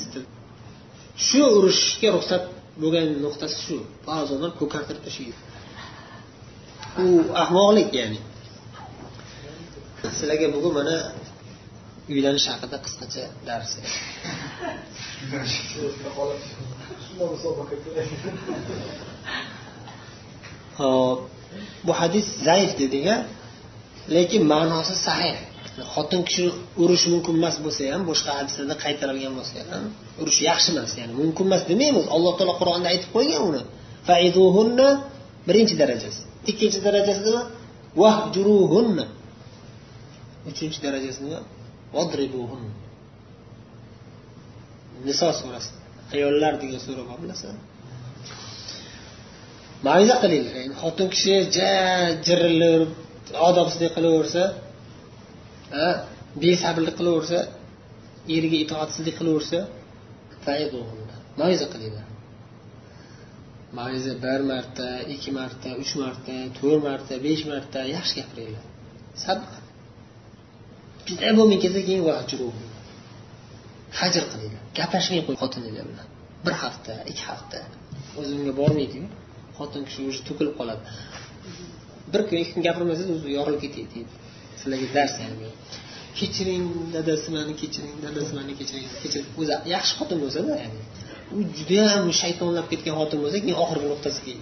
shu 1.28 1.42
urushga 1.58 2.10
ruxsat 2.16 2.44
bo'lgan 2.82 3.06
nuqtasi 3.26 3.58
shu. 3.66 3.78
Ba'zi 4.08 4.30
odamlar 4.34 4.52
ko'kartirib 4.62 5.04
tashlaydi 5.08 5.38
u 7.04 7.06
ahmoqlik 7.44 7.90
ya'ni. 8.00 8.20
Sizlarga 10.18 10.48
bugun 10.56 10.74
mana 10.80 10.96
uylanish 12.14 12.48
haqida 12.52 12.78
qisqacha 12.86 13.24
dars 13.48 13.72
hop 20.80 21.20
bu 21.86 21.92
hadis 22.02 22.26
zaif 22.48 22.72
dedik 22.82 23.06
a 23.14 23.16
lekin 24.16 24.42
ma'nosi 24.54 24.96
sahih. 25.08 25.36
Xotin 25.94 26.22
kishi 26.28 26.44
urish 26.84 27.06
mumkin 27.14 27.34
emas 27.40 27.56
bo'lsa 27.66 27.82
ham 27.94 28.02
boshqa 28.10 28.32
hadislarda 28.40 28.76
qaytarilgan 28.84 29.34
bo'lsa 29.40 29.56
ham 29.72 29.84
urish 30.22 30.40
yaxshi 30.50 30.70
emas 30.74 30.92
ya'ni 31.00 31.14
mumkin 31.22 31.44
emas 31.50 31.64
demaymiz. 31.72 32.06
Alloh 32.16 32.34
taolo 32.38 32.54
qur'onda 32.62 32.88
aytib 32.94 33.10
qo'ygan 33.16 33.42
uni. 33.50 33.62
Faiduhunna 34.08 34.88
birinchi 35.48 35.76
darajasi. 35.82 36.22
Ikkinchi 36.52 36.80
darajasi 36.88 37.22
nima? 37.28 37.44
Vahjuruhunna 38.02 39.06
uchinchi 40.50 40.80
darajasi 40.86 41.20
nima? 41.26 41.40
Vadribuhun 41.96 42.64
niso 45.08 45.28
surasi. 45.40 45.72
Ayollar 46.14 46.54
degan 46.62 46.80
sura 46.86 47.04
bor 47.10 47.18
bilasizlar 47.24 47.58
maviza 49.88 50.16
qilinglar. 50.24 50.56
Endi 50.64 50.76
xotin 50.82 51.08
kishi 51.14 51.36
ja 51.58 51.72
jirilib 52.28 52.90
odobsizlik 53.48 53.92
qilaversa 53.98 54.44
besabrlik 56.44 56.96
qilaversa 57.00 57.40
eriga 58.36 58.58
itoatsizlik 58.66 59.16
qilaversa 59.20 59.60
maviza 61.40 61.68
qilinglar. 61.74 62.06
Maviza 63.78 64.14
bir 64.26 64.40
marta 64.52 64.88
ikki 65.14 65.32
marta 65.40 65.70
uch 65.82 65.94
marta 66.04 66.36
to'rt 66.58 66.82
marta 66.88 67.14
besh 67.26 67.44
marta 67.52 67.80
yaxshi 67.96 68.14
gapiringlar. 68.20 68.66
Sabr 69.24 69.48
juda 71.08 71.30
bo'lmay 71.38 71.60
kelsa 71.64 71.82
keyin 71.88 72.04
hajr 74.00 74.24
qilinglar. 74.32 74.64
Gaplashmay 74.78 75.22
qo'y 75.28 75.38
xotiningiz 75.42 75.84
bilan 75.90 76.08
bir 76.46 76.56
hafta 76.64 76.94
ikki 77.12 77.24
hafta. 77.32 77.60
O'zimga 78.20 78.52
bormaydiyu 78.62 79.06
xotin 79.60 79.82
kishi 79.88 80.00
уже 80.10 80.20
to'kilib 80.28 80.54
qoladi. 80.60 80.84
Bir 82.14 82.22
kun 82.28 82.38
ikki 82.42 82.52
kun 82.56 82.64
gapirmasangiz 82.68 83.12
o'zi 83.18 83.30
yorilib 83.38 83.62
ketadi 83.66 84.00
sizlarga 84.60 84.88
dars 84.98 85.14
yani. 85.24 85.50
Kechiring 86.20 86.66
dadasi 86.96 87.28
mani 87.36 87.54
kechiring 87.62 87.96
dadasi 88.06 88.32
mani 88.38 88.54
kechiring 88.60 88.86
kechiring. 89.04 89.28
O'zi 89.42 89.52
yaxshi 89.76 89.94
xotin 90.00 90.18
bo'lsada 90.24 90.52
ya'ni. 90.64 90.82
U 91.36 91.38
judayam 91.58 92.06
shaytonlab 92.22 92.68
ketgan 92.72 92.96
xotin 93.00 93.20
bo'lsa 93.24 93.38
keyin 93.44 93.58
oxirgi 93.64 93.88
nuqtasiga 93.94 94.34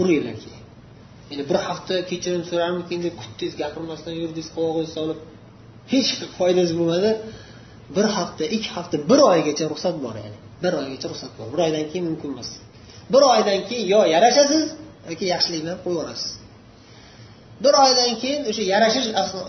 uringlar 0.00 0.36
keyin. 0.42 0.62
Endi 1.32 1.44
bir 1.50 1.58
hafta 1.68 1.94
kechirim 2.10 2.42
so'rarmikin 2.50 2.98
deb 3.06 3.14
kutdingiz 3.20 3.54
gapirmasdan 3.62 4.14
yurdingiz 4.20 4.48
qovog'ingizni 4.56 4.94
solib 4.98 5.18
hech 5.92 6.10
foydasi 6.38 6.72
bo'lmadi. 6.80 7.10
Bir 7.96 8.06
hafta 8.16 8.44
ikki 8.56 8.70
hafta 8.76 8.96
bir 9.10 9.20
oygacha 9.32 9.64
ruxsat 9.72 9.96
bor 10.04 10.14
ya'ni. 10.22 10.38
Bir 10.64 10.72
oygacha 10.80 11.06
ruxsat 11.12 11.32
bor. 11.38 11.46
Bir 11.54 11.60
oydan 11.66 11.84
keyin 11.90 12.04
mumkin 12.10 12.28
emas. 12.34 12.50
Bir 13.12 13.22
oydan 13.34 13.60
keyin 13.68 13.86
yo 13.94 14.00
yarashasiz 14.14 14.64
yoki 15.10 15.24
yaxshilik 15.34 15.60
bilan 15.64 15.78
qo'yib 15.84 15.98
yuborasiz 15.98 16.32
bir 17.64 17.74
oydan 17.84 18.12
keyin 18.22 18.42
o'sha 18.50 18.62
yarashish 18.74 19.08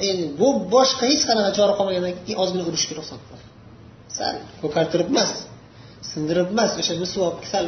endi 0.09 0.25
bu 0.39 0.47
boshqa 0.75 1.03
hech 1.11 1.23
qanaqa 1.29 1.51
chora 1.57 1.73
qolmagandan 1.79 2.13
keyin 2.25 2.39
ozgina 2.43 2.63
urishga 2.69 2.93
ruxsat 2.99 3.21
bor 3.29 3.41
sal 4.17 4.35
ko'kartirib 4.61 5.09
emas 5.13 5.31
sindirib 6.11 6.47
emas 6.53 6.71
o'sha 6.81 6.93
misvok 7.03 7.35
sal 7.51 7.65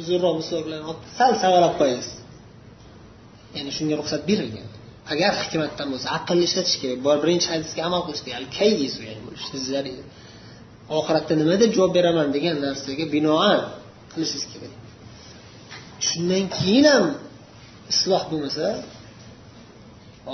uzunroq 0.00 0.34
misvok 0.40 0.62
bilan 0.66 0.80
sal 1.18 1.32
savalab 1.42 1.74
qo'yasiz. 1.80 2.14
Ya'ni 3.56 3.70
shunga 3.76 3.94
ruxsat 4.00 4.22
berilgan. 4.30 4.68
Agar 5.12 5.32
hikmatdan 5.42 5.86
bo'lsa 5.92 6.08
aqlni 6.18 6.44
ishlatish 6.48 6.76
kerak 6.82 6.98
bor 7.06 7.16
birinchi 7.24 7.46
hadisga 7.52 7.80
amal 7.88 8.00
qilish 8.06 8.22
kerak. 8.26 8.46
Oxiratda 10.98 11.34
nima 11.40 11.54
deb 11.62 11.70
javob 11.76 11.92
beraman 11.98 12.28
degan 12.36 12.56
narsaga 12.66 13.04
binoan 13.14 13.60
qilishingiz 14.12 14.46
kerak. 14.52 14.72
Shundan 16.08 16.44
keyin 16.56 16.86
ham 16.92 17.04
isloh 17.92 18.22
bo'lmasa 18.30 18.66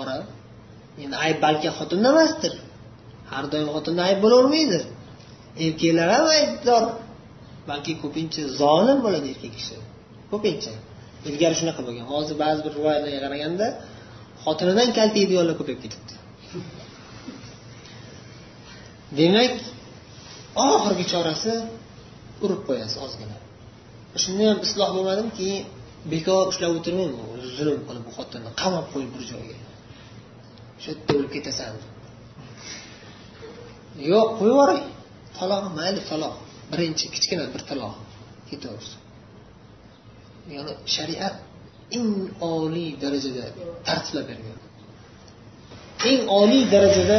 ora 0.00 0.16
endi 1.02 1.16
ayb 1.26 1.38
balki 1.46 1.68
xotinda 1.78 2.08
emasdir. 2.14 2.54
Har 3.32 3.44
doim 3.52 3.68
xotinda 3.76 4.00
ayb 4.08 4.18
bo'lavermaydi 4.24 4.80
erkaklar 5.64 6.08
ham 6.16 6.26
aybdor 6.38 6.84
balki 7.70 7.92
ko'pincha 8.02 8.42
zolim 8.60 8.98
bo'ladi 9.04 9.26
erkak 9.34 9.52
kishi. 9.58 9.76
Ko'pincha. 10.32 10.72
Ilgari 11.28 11.54
shunaqa 11.60 11.80
bo'lgan. 11.86 12.06
Hozir 12.12 12.34
ba'zi 12.44 12.60
bir 12.66 12.72
rivoyatlarga 12.78 13.18
qaraganda 13.24 13.66
xotinidan 14.44 14.88
kaltaydiganlar 14.98 15.54
ko'payib 15.60 15.80
ketibdi. 15.84 16.14
Demak 19.18 19.54
oxirgi 20.70 21.04
chorasi 21.12 21.52
urib 22.44 22.60
qo'yasiz 22.68 22.98
ozgina. 23.04 23.36
Shunda 24.22 24.44
ham 24.50 24.58
isloh 24.66 24.88
bo'lmadim 24.96 25.28
keyin 25.38 25.62
bekor 26.12 26.42
ushlab 26.52 26.72
o'tirmayman. 26.78 27.26
Zulm 27.56 27.80
qilib 27.88 28.04
bu 28.08 28.12
xotinni 28.18 28.50
qamab 28.62 28.86
qo'yib 28.92 29.10
bir 29.16 29.22
joyga. 29.32 29.56
Shu 30.82 30.88
yerda 30.90 31.12
o'lib 31.18 31.30
ketasan. 31.36 31.74
Yo'q 34.10 34.28
qo'yib 34.38 34.52
yuboring. 34.52 34.84
Taloq 35.38 35.64
mayli 35.78 36.00
taloq. 36.10 36.34
Birinchi 36.72 37.06
kichkina 37.14 37.44
bir 37.54 37.62
taloq. 37.70 37.94
Ketaversin. 38.50 39.00
Ya'ni 40.54 40.72
shariat 40.94 41.34
eng 41.96 42.10
oliy 42.52 42.90
darajada 43.02 43.46
tartiblab 43.88 44.24
bergan. 44.30 44.58
Eng 46.10 46.20
oliy 46.40 46.64
darajada 46.74 47.18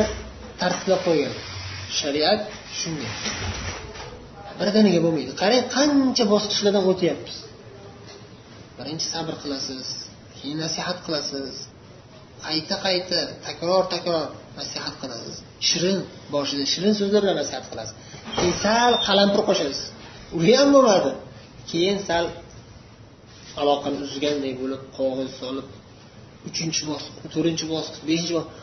tartiblab 0.62 1.02
qo'ygan. 1.08 1.34
Shariat 2.00 2.42
shunday. 2.80 3.12
Birdaniga 4.60 5.00
bo'lmaydi. 5.06 5.32
Qarang 5.42 5.64
qancha 5.76 6.24
bosqichlardan 6.34 6.84
o'tyapmiz. 6.92 7.38
Birinchi 8.78 9.06
sabr 9.14 9.34
qilasiz 9.44 9.86
keyin 10.38 10.58
nasihat 10.66 10.98
qilasiz. 11.06 11.54
Qayta 12.46 12.76
qayta 12.86 13.20
takror 13.48 13.84
takror 13.94 14.26
nasihat 14.60 14.96
qilasiz. 15.02 15.36
Shirin 15.68 16.00
boshida 16.34 16.64
shirin 16.74 16.94
so'zlar 17.00 17.22
bilan 17.26 17.38
nasihat 17.42 17.66
qilasiz. 17.72 17.96
Keyin 18.38 18.56
sal 18.66 18.92
qalampir 19.08 19.42
qo'shasiz. 19.50 19.80
U 20.38 20.40
ham 20.60 20.70
bo'lmadi. 20.76 21.12
Keyin 21.72 21.98
sal 22.08 22.26
aloqani 23.62 23.98
uzganday 24.06 24.54
bo'lib 24.62 24.82
qog'oz 24.98 25.30
solib 25.42 25.68
uchinchi 26.50 26.82
bosqich 26.90 27.16
to'rtinchi 27.34 27.66
bosqich 27.74 28.02
beshinchi 28.10 28.34
bosqich. 28.38 28.60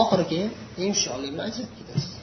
Oxiri 0.00 0.24
keyin 0.30 0.50
yumshoqlik 0.82 1.30
bilan 1.34 1.46
ajrab 1.50 1.70
ketasiz. 1.78 2.17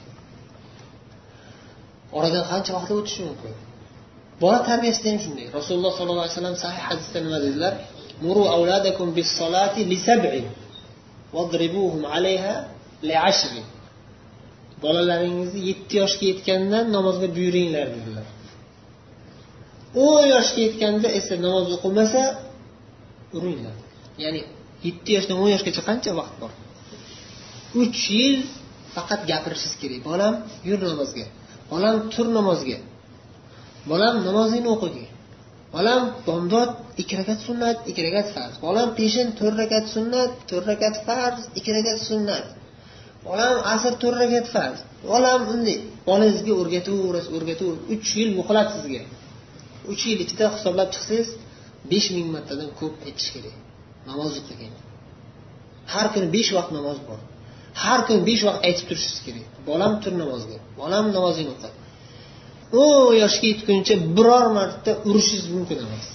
Oradan 2.16 2.44
qancha 2.50 2.70
vaqt 2.76 2.90
o'tishi 2.98 3.22
mumkin? 3.28 3.54
Bola 4.42 4.58
tarbiyasida 4.68 5.08
ham 5.12 5.20
shunday. 5.24 5.46
Rasululloh 5.58 5.92
sollallohu 5.98 6.24
alayhi 6.26 6.36
vasallam 6.36 6.56
sahih 6.64 6.82
hadisda 6.88 7.18
nima 7.26 7.38
dedilar? 7.44 7.72
Muru 8.24 8.42
avladakum 8.54 9.08
bis 9.18 9.28
solati 9.40 9.80
li 9.90 9.98
sab'in 10.08 10.46
wadribuhum 11.36 12.02
alayha 12.16 12.54
li 13.08 13.14
ashrin. 13.30 13.66
Bolalaringizni 14.84 15.60
yetti 15.70 15.94
yoshga 16.02 16.24
yetgandan 16.32 16.84
namozga 16.96 17.28
buyuringlar 17.36 17.86
dedilar. 17.96 18.26
O'n 20.04 20.24
yoshga 20.34 20.60
yetganda 20.66 21.08
esa 21.18 21.34
namoz 21.46 21.66
o'qimasa 21.76 22.22
uringlar. 23.36 23.76
Ya'ni 24.22 24.40
yetti 24.86 25.10
yoshdan 25.16 25.36
o'n 25.42 25.50
yoshgacha 25.54 25.82
qancha 25.88 26.10
vaqt 26.20 26.34
bor? 26.42 26.52
Uch 27.82 28.00
yil 28.18 28.36
faqat 28.96 29.20
gapirishingiz 29.30 29.74
kerak. 29.82 30.00
Bolam 30.08 30.34
yur 30.68 30.78
namozga. 30.90 31.26
Bolam 31.72 31.96
tur 32.12 32.26
namozga. 32.38 32.78
Bolam 33.90 34.14
namozingni 34.26 34.70
o'qigin 34.76 35.08
bolam 35.76 36.02
bomdod 36.26 36.70
ikki 37.00 37.14
rakat 37.20 37.38
sunnat 37.46 37.76
ikki 37.90 38.02
rakat 38.06 38.26
farz. 38.34 38.54
Bolam 38.66 38.88
peshin 38.98 39.28
to'rt 39.38 39.56
rakat 39.62 39.84
sunnat 39.94 40.30
to'rt 40.48 40.66
rakat 40.72 40.94
farz 41.06 41.40
ikki 41.58 41.70
rakat 41.78 41.98
sunnat. 42.08 42.46
Bolam 43.26 43.54
asr 43.74 43.92
to'rt 44.02 44.18
rakat 44.24 44.46
farz. 44.54 44.78
Bolam 45.10 45.40
bunday 45.48 45.76
bolangizga 46.08 46.52
o'rgataverasiz 46.60 47.30
o'rgataverasiz 47.36 47.90
uch 47.94 48.08
yil 48.18 48.30
muhlat 48.38 48.68
sizga. 48.76 49.02
Uch 49.92 50.02
yil 50.08 50.18
ichida 50.24 50.46
hisoblab 50.54 50.88
chiqsangiz 50.94 51.28
besh 51.92 52.08
ming 52.16 52.28
martadan 52.34 52.68
ko'p 52.80 52.94
aytish 53.08 53.28
kerak. 53.34 53.56
Namoz 54.08 54.32
o'qigin 54.40 54.72
har 55.92 56.06
kuni 56.14 56.28
besh 56.36 56.50
vaqt 56.56 56.70
namoz 56.78 56.98
bor. 57.08 57.20
Har 57.82 58.00
kuni 58.06 58.20
besh 58.28 58.42
vaqt 58.48 58.60
aytib 58.68 58.86
turishingiz 58.90 59.20
kerak. 59.26 59.46
Bolam 59.68 59.92
tur 60.02 60.12
namozga 60.22 60.56
bolam 60.80 61.04
namozingni 61.16 61.52
o'qi. 61.56 61.70
O'n 62.82 63.14
yoshga 63.22 63.46
yetguncha 63.52 63.94
biror 64.16 64.46
marta 64.58 64.90
urishingiz 65.08 65.46
mumkin 65.56 65.78
emas. 65.84 66.06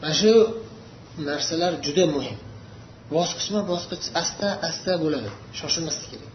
Mana 0.00 0.14
shu 0.20 0.32
narsalar 1.28 1.72
juda 1.86 2.04
muhim. 2.16 2.36
Bosqichma 3.14 3.60
bosqich 3.72 4.04
asta 4.22 4.48
asta 4.68 4.92
bo'ladi. 5.02 5.30
Shoshilmaslik 5.58 6.08
kerak. 6.12 6.32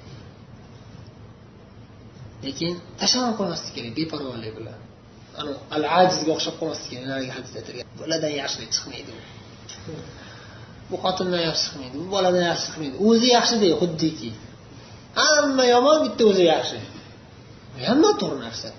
Lekin 2.46 2.74
tashlab 3.02 3.34
qo'ymaslik 3.40 3.74
kerak 3.78 3.94
beparvolik 4.00 4.54
bilan. 4.60 4.78
Al 5.76 5.84
ajizga 6.00 6.32
o'xshab 6.38 6.56
qolmaslik 6.62 6.90
kerak 6.94 7.08
narigi 7.12 7.32
hadisda 7.38 7.58
aytilgan 7.62 7.88
boladan 8.02 8.32
yaxshilik 8.42 8.70
chiqmaydi. 8.76 9.12
Bu 10.90 10.96
xotindan 11.04 11.42
yaxshi 11.48 11.64
chiqmaydi 11.68 11.96
bu 12.04 12.08
boladan 12.16 12.44
yaxshi 12.52 12.66
chiqmaydi. 12.68 12.96
O'zi 13.08 13.28
yaxshi 13.38 13.56
xuddiki. 13.82 14.30
Hamma 15.20 15.66
yomon 15.74 15.98
bitta 16.06 16.24
o'zi 16.32 16.44
yaxshi. 16.54 16.80
Bu 17.74 17.80
ham 17.88 17.98
noto'g'ri 18.06 18.40
narsa. 18.46 18.70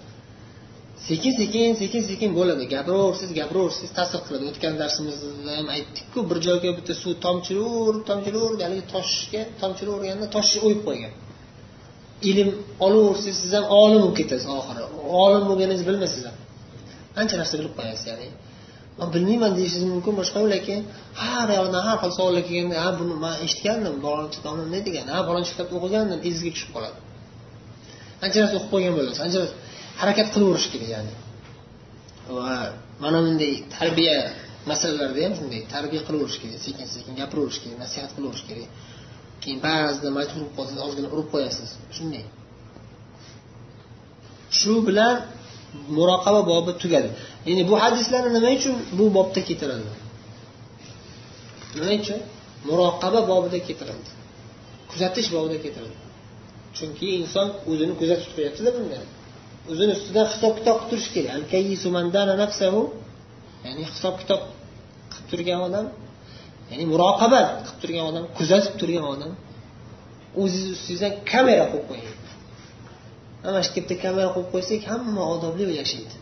Sekin 1.08 1.32
sekin 1.40 1.74
sekin 1.82 2.02
sekin 2.10 2.30
bo'ladi. 2.38 2.64
Gapiraversangiz 2.74 3.32
gapiraversangiz 3.40 3.92
ta'sir 3.98 4.20
qiladi. 4.26 4.44
O'tgan 4.50 4.74
darsimizda 4.80 5.52
ham 5.58 5.66
aytdikku 5.76 6.20
bir 6.30 6.38
joyga 6.46 6.70
bitta 6.78 6.92
suv 7.02 7.12
tomchilaverib 7.26 8.02
tomchilaverib 8.10 8.60
haligi 8.66 8.84
toshga 8.94 9.42
tomchilaverganda 9.60 10.26
toshni 10.36 10.58
o'yib 10.66 10.82
qo'ygan. 10.88 11.12
Ilm 12.30 12.48
olaversangiz 12.86 13.36
siz 13.42 13.52
ham 13.56 13.66
olim 13.80 14.00
bo'lib 14.02 14.16
ketasiz 14.20 14.48
oxiri. 14.58 14.82
Olim 15.22 15.42
bo'lganingizni 15.48 15.86
bilmaysiz 15.90 16.22
ham. 16.28 16.36
Ancha 17.20 17.34
narsa 17.40 17.54
bilib 17.60 17.74
qo'yasiz 17.78 18.06
ya'ni. 18.10 18.28
Bilmayman 19.14 19.52
deyishingiz 19.58 19.88
mumkin 19.94 20.14
boshqa 20.20 20.40
lekin 20.54 20.80
har 21.22 21.48
yoqdan 21.58 21.82
har 21.88 21.96
xil 22.02 22.12
savollar 22.18 22.42
kelganda 22.48 22.76
ha 22.84 22.90
buni 23.00 23.14
man 23.24 23.34
eshitgandim 23.46 23.94
balonchi 24.06 24.38
domla 24.44 24.62
bunday 24.66 24.82
degan 24.88 25.06
ha 25.14 25.18
balonchi 25.28 25.50
kitobda 25.52 25.74
o'qigandim 25.78 26.20
izga 26.30 26.50
tushib 26.54 26.70
qoladi 26.76 26.98
ancha 28.24 28.38
narsa 28.42 28.54
o'qib 28.58 28.70
qo'ygan 28.74 28.92
bo'lasiz 28.98 29.20
ancha 29.26 29.40
harakat 30.00 30.26
qilaverish 30.34 30.68
kerak 30.72 30.88
ya'ni. 30.94 31.12
Va 32.36 32.54
mana 33.02 33.18
bunday 33.26 33.52
tarbiya 33.76 34.16
masalalarda 34.70 35.20
ham 35.26 35.32
shunday 35.38 35.60
tarbiya 35.74 36.00
qilaverish 36.06 36.38
kerak 36.42 36.58
sekin 36.66 36.86
sekin 36.94 37.12
gapiraverish 37.20 37.58
kerak 37.62 37.78
nasihat 37.84 38.10
qilaverish 38.16 38.44
kerak 38.50 38.68
keyin 39.42 39.58
ba'zida 39.66 40.08
majbur 40.18 40.38
bo'lib 40.40 40.54
qolsangiz 40.58 40.82
ozgina 40.88 41.08
urib 41.14 41.28
qo'yasiz 41.34 41.70
shunday 41.96 42.24
shu 44.58 44.72
bilan 44.88 45.14
muroqaba 45.96 46.40
bobi 46.52 46.72
tugadi 46.82 47.10
ya'ni 47.48 47.62
bu 47.70 47.74
hadislarni 47.82 48.30
nima 48.36 48.50
uchun 48.58 48.74
bu 48.98 49.04
bobda 49.16 49.40
keltirildi 49.48 49.92
nima 51.76 51.92
uchun? 52.00 52.20
Muroqaba 52.68 53.20
bobida 53.30 53.58
keltirildi 53.68 54.10
kuzatish 54.90 55.28
bobida 55.34 55.56
keltirildi 55.64 55.98
chunki 56.76 57.06
inson 57.20 57.48
o'zini 57.70 57.94
kuzatib 58.00 58.28
turayaptida 58.32 58.70
bunda 58.76 58.98
o'zini 59.70 59.92
ustidan 59.98 60.26
hisob 60.32 60.52
kitob 60.58 60.76
qilib 60.78 60.88
turishi 60.90 61.10
kerak. 61.16 61.32
Ya'ni 63.66 63.82
hisob 63.90 64.14
kitob 64.20 64.40
qilib 65.12 65.26
turgan 65.30 65.60
odam 65.68 65.86
ya'ni 66.70 66.84
muroqaba 66.92 67.40
qilib 67.66 67.78
turgan 67.82 68.04
odam 68.10 68.24
kuzatib 68.38 68.74
turgan 68.80 69.06
odam 69.14 69.32
o'zingizni 70.42 70.74
ustingizdan 70.76 71.12
kamera 71.32 71.64
qo'yib 71.72 71.86
qo'ying. 71.90 72.18
Mana 73.44 73.60
shu 73.66 73.72
yerda 73.78 73.94
kamera 74.04 74.28
qo'yib 74.34 74.48
qo'ysak 74.54 74.80
hamma 74.90 75.22
odobli 75.34 75.64
yashaydi. 75.80 76.14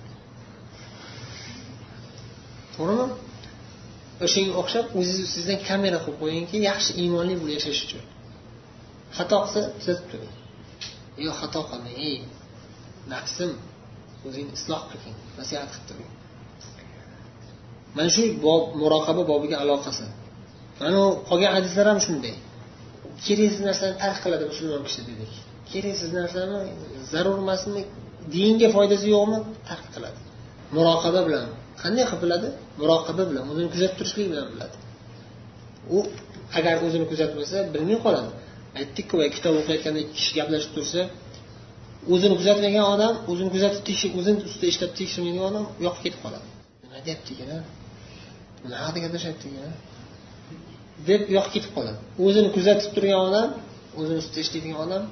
To'g'rimi? 2.79 3.07
O'shanga 4.25 4.53
o'xshab 4.61 4.87
o'zingizni 4.99 5.25
ustingizdan 5.29 5.59
kamera 5.69 5.99
qo'yib 6.05 6.19
qo'yingki 6.23 6.57
yaxshi 6.71 6.91
iymonli 7.03 7.35
bo'lib 7.41 7.55
yashash 7.59 7.81
uchun. 7.87 8.05
Xato 9.17 9.37
qilsa 9.45 9.61
tuzatib 9.79 10.07
turing. 10.11 10.35
Yo 11.25 11.31
xato 11.41 11.61
qilmang 11.71 11.97
ey 12.09 12.17
nafsim 13.13 13.51
o'zingni 14.27 14.53
isloh 14.59 14.83
qilgin 14.91 15.15
nasihat 15.39 15.69
qilib 15.73 15.87
turing. 15.89 16.11
Mana 17.97 18.11
shu 18.17 18.23
bob 18.47 18.63
muroqaba 18.81 19.23
bobiga 19.31 19.57
aloqasi. 19.65 20.07
Mana 20.81 21.01
qolgan 21.29 21.53
hadislar 21.59 21.87
ham 21.93 22.01
shunday. 22.07 22.35
Keraksiz 23.27 23.63
narsani 23.69 23.95
tark 24.03 24.19
qiladi 24.25 24.45
musulmon 24.51 24.83
kishi 24.89 25.01
dedik. 25.09 25.33
Keraksiz 25.71 26.11
narsani 26.19 26.59
zarur 27.13 27.37
emasmi? 27.45 27.83
Dinga 28.35 28.69
foydasi 28.77 29.07
yo'qmi? 29.17 29.39
Tark 29.69 29.87
qiladi. 29.95 30.19
Muroqaba 30.77 31.21
bilan 31.29 31.47
qanday 31.83 32.05
qilib 32.09 32.21
biladi? 32.25 32.49
Muroqaba 32.81 33.23
bilan 33.31 33.45
o'zini 33.53 33.69
kuzatib 33.75 33.97
turishlik 33.99 34.27
bilan 34.33 34.47
biladi. 34.55 34.77
U 35.97 35.99
agar 36.59 36.75
o'zini 36.87 37.07
kuzatmasa 37.11 37.57
bilmay 37.75 37.99
qoladi. 38.07 38.31
Aytdikku 38.81 39.17
kitob 39.37 39.55
o'qiyotganda 39.61 40.01
ikki 40.05 40.15
kishi 40.19 40.33
gaplashib 40.39 40.73
tursa 40.77 41.01
o'zini 42.15 42.35
kuzatmagan 42.41 42.85
odam 42.95 43.15
o'zini 43.31 43.51
kuzatib 43.55 43.83
tekshir 43.89 44.11
o'zini 44.19 44.39
ustida 44.49 44.67
ishlab 44.73 44.93
tekshirmaydigan 44.99 45.47
odam 45.51 45.65
u 45.79 45.81
yoqqa 45.87 46.01
ketib 46.07 46.21
qoladi. 46.25 46.47
Nima 46.85 46.99
deyapti 47.07 47.31
ekan 47.35 47.49
nima 48.63 48.77
haqida 48.85 49.01
gaplashyapti 49.05 49.47
ekan 49.53 49.73
deb 51.09 51.21
u 51.31 51.33
yoqqa 51.39 51.51
ketib 51.57 51.73
qoladi. 51.77 51.99
O'zini 52.27 52.49
kuzatib 52.57 52.91
turgan 52.97 53.21
odam 53.29 53.49
o'zini 54.01 54.19
ustida 54.23 54.41
ishlaydigan 54.45 54.79
odam 54.87 55.03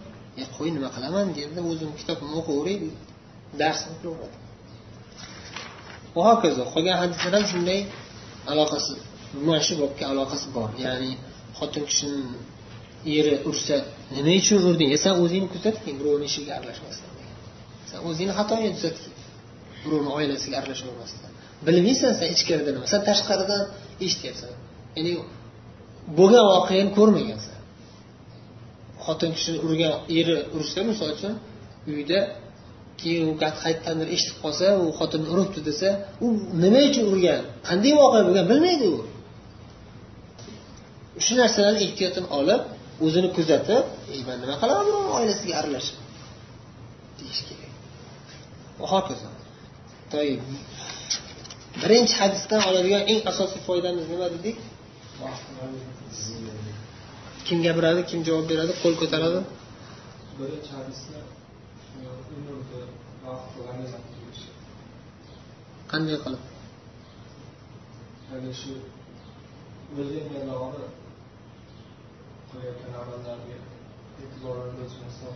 e 0.42 0.44
qo'y 0.56 0.70
nima 0.76 0.88
qilaman? 0.96 1.26
deydi 1.36 1.60
o'zim 1.70 1.90
kitobini 2.00 2.34
o'qiyveray 2.40 2.76
dars 3.60 3.80
qilaveradi 4.00 4.45
va 6.16 6.22
hokazo 6.30 6.62
qolgan 6.74 6.96
hadislar 7.02 7.32
ham 7.36 7.44
shunday 7.52 7.80
aloqasi 8.52 8.94
mana 9.46 9.60
shu 9.66 9.74
bobga 9.82 10.04
aloqasi 10.12 10.46
bor. 10.56 10.68
Ya'ni 10.84 11.10
xotin 11.58 11.84
kishini 11.90 12.22
eri 13.18 13.34
ursa 13.48 13.76
nima 14.14 14.32
uchun 14.40 14.58
urding 14.68 14.90
e 14.96 14.98
san 15.04 15.14
o'zingni 15.22 15.48
kuzatgin 15.54 15.94
birovni 16.00 16.26
ishiga 16.30 16.52
aralashmasdan 16.58 17.12
san 17.90 17.98
o'zingni 18.08 18.32
xatoingni 18.38 18.72
tuzatgin 18.76 19.12
birovni 19.84 20.10
oilasiga 20.18 20.56
aralashavermasdan 20.60 21.30
bilmaysan 21.66 22.12
san 22.18 22.28
ichkarida 22.34 22.70
nima. 22.74 22.86
San 22.92 23.02
tashqaridan 23.08 23.62
eshityapsan 24.06 24.52
ya'ni 24.96 25.12
bo'lgan 26.18 26.44
voqeani 26.54 26.90
ko'rmagansan. 26.98 27.56
Xotin 29.04 29.30
kishini 29.36 29.58
urgan 29.66 29.94
eri 30.18 30.34
ursa 30.56 30.80
misol 30.90 31.08
uchun 31.16 31.34
uyda 31.92 32.18
keyin 33.00 33.24
u 33.32 33.34
qayerdandir 33.42 34.08
eshitib 34.14 34.36
qolsa 34.44 34.66
u 34.84 34.86
xotinni 34.98 35.28
uribdi 35.34 35.60
desa 35.68 35.88
u 36.24 36.26
nima 36.62 36.80
uchun 36.88 37.04
urgan? 37.12 37.42
Qanday 37.68 37.92
voqea 38.00 38.22
bo'lgan 38.26 38.46
bilmaydi 38.52 38.86
u. 38.94 38.98
Shu 41.24 41.32
narsalarni 41.40 41.80
ehtiyotini 41.86 42.28
olib 42.38 42.62
o'zini 43.04 43.28
kuzatib 43.36 43.84
man 44.28 44.36
nima 44.42 44.54
qilaman 44.60 44.84
birovni 44.88 45.10
oilasiga 45.18 45.54
aralashib? 45.60 45.96
deyish 47.18 47.42
kerak. 47.48 47.72
Va 48.80 48.86
hokazo. 48.94 49.28
Birinchi 51.82 52.14
hadisdan 52.20 52.60
oladigan 52.68 53.02
eng 53.10 53.20
asosiy 53.30 53.60
foydamiz 53.68 54.04
nima 54.12 54.26
dedik? 54.34 54.56
Kim 57.46 57.58
gapiradi 57.66 58.02
kim 58.10 58.20
javob 58.28 58.46
beradi 58.52 58.72
qo'l 58.82 58.94
ko'taradi? 59.02 59.40
Birinchi 60.38 60.70
hadisda 60.78 61.18
qanday 65.91 66.17
qilib 66.23 66.43
ya'ni 68.29 68.51
shu 68.61 68.73
o'lganlarni 69.99 70.85
qilayotgan 72.49 72.93
amallarga 73.01 73.57
e'tiborini 74.23 74.73
berishmasdan 74.77 75.35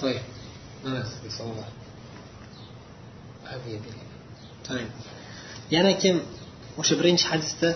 طيب 0.00 0.22
ناس 0.84 1.08
بيصور 1.22 1.64
هذه 3.44 3.80
طيب 4.68 4.88
yana 5.70 5.92
kim 6.02 6.16
o'sha 6.80 6.94
birinchi 7.00 7.24
hadisda 7.32 7.68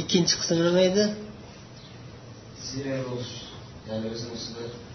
ikkinchi 0.00 0.34
qismi 0.40 0.56
nima 0.66 0.82
edi 0.90 1.04
ziyrak 2.68 3.02
bo'lish 3.10 3.34
ya'ni 3.88 4.06
o'zini 4.14 4.32
ustida 4.38 4.64
ziyrak 4.64 4.82
bo'lish 4.82 4.82
kerak 4.82 4.87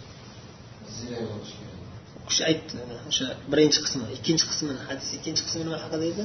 u 2.25 2.27
kishi 2.29 2.43
aytdi 2.51 2.77
o'sha 3.09 3.27
birinchi 3.53 3.79
qismi 3.85 4.05
ikkinchi 4.17 4.45
qismini 4.51 4.81
hadis 4.89 5.09
ikkinchi 5.19 5.43
qismi 5.47 5.61
nima 5.67 5.79
haqida 5.85 6.05
edi? 6.13 6.25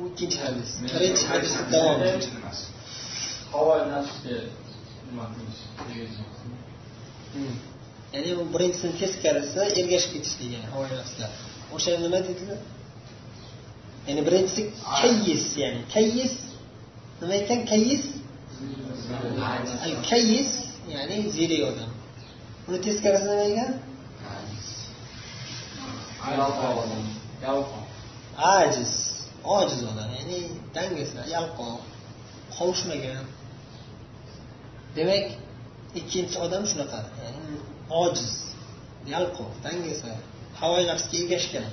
U 0.00 0.04
hadis 0.44 0.70
hmm. 7.34 7.56
ya'ni 8.14 8.30
u 8.40 8.42
birinchisini 8.54 8.94
teskarisi 9.00 9.58
ergashib 9.80 10.10
ketish 10.14 10.36
degan 10.42 10.64
o'sha 11.74 11.90
nima 12.04 12.18
dedilar? 12.28 12.60
Ya'ni 14.08 14.22
birinchisi 14.28 14.62
kayis 15.00 15.44
ya'ni 15.62 15.82
kayis 15.94 16.34
nima 17.20 17.34
ekan 17.42 17.60
kayyis 17.70 18.04
al 19.86 19.94
kayyis 20.10 20.50
ya'ni 20.94 21.16
ziyrak 21.34 21.62
odam 21.70 21.90
uni 22.68 22.78
teskarisi 22.86 23.26
nima 23.30 23.44
ekan 23.52 23.70
ajiz 28.56 28.92
ojiz 29.56 29.80
odam 29.90 30.10
ya'ni 30.18 30.38
dangasa 30.74 31.20
yalqoq 31.34 31.80
qovushmagan 32.56 33.24
demak 34.96 35.26
ikkinchi 36.00 36.36
odam 36.46 36.62
shunaqa 36.70 37.00
ya'ni 37.22 37.54
ojiz 38.02 38.32
yalqoq 39.14 39.50
dangasa 39.66 40.10
havoyi 40.60 40.84
nafsga 40.90 41.14
ergashgan 41.22 41.66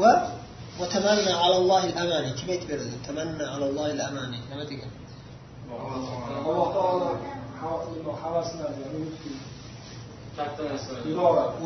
va 0.00 0.12
وتمنى 0.80 1.32
على 1.32 1.56
beradi 2.68 2.96
tamanna 3.06 3.44
كم 3.44 4.00
amani 4.08 4.38
nima 4.50 4.64
degan 4.70 4.90
alloh 5.70 6.66
الأماني 6.72 7.36
hava- 7.60 8.18
havaslarni 8.22 8.84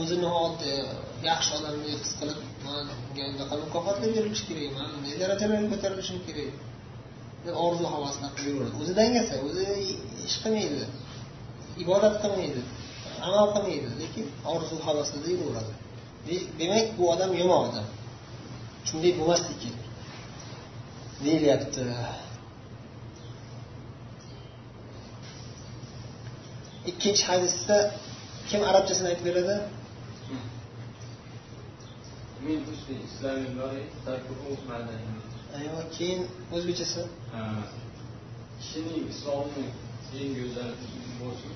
o'zini 0.01 0.29
oddiy 0.45 0.79
yaxshi 1.29 1.53
odamdek 1.59 1.99
his 2.05 2.13
qilib 2.21 2.39
man 2.67 2.87
unga 2.97 3.25
unaqa 3.35 3.55
mukofotlar 3.65 4.09
berilishi 4.17 4.45
kerak 4.49 4.71
man 4.79 4.87
bunday 4.95 5.15
darajalarga 5.23 5.67
ko'tarilishim 5.73 6.19
kerak 6.27 6.51
deb 7.45 7.55
orzu 7.67 7.85
havaslar 7.95 8.31
qilib 8.37 8.53
yuraveradi 8.55 8.77
o'zi 8.83 8.93
dangasa 9.01 9.35
o'zi 9.47 9.65
ish 10.29 10.37
qilmaydi 10.43 10.85
ibodat 11.83 12.15
qilmaydi 12.23 12.61
amal 13.27 13.47
qilmaydi 13.55 13.89
lekin 14.03 14.27
orzu 14.55 14.77
havasida 14.87 15.29
yuraveradi 15.35 15.73
demak 16.61 16.87
bu 16.97 17.03
odam 17.15 17.31
yomon 17.41 17.61
odam 17.69 17.87
shunday 18.89 19.13
bo'lmaslik 19.19 19.59
kerak 19.63 19.85
deyilyapti 21.25 21.83
ikkinchi 26.91 27.25
hadisda 27.31 27.77
kim 28.49 28.61
arabchasini 28.71 29.09
aytib 29.11 29.25
beradi? 29.29 29.57
Keyin 35.97 36.21
o'zbekchasi? 36.55 37.03
Kishining 38.61 39.05
islomi 39.13 39.65
eng 40.21 40.33
go'zal 40.39 40.71
bo'lsin 41.21 41.55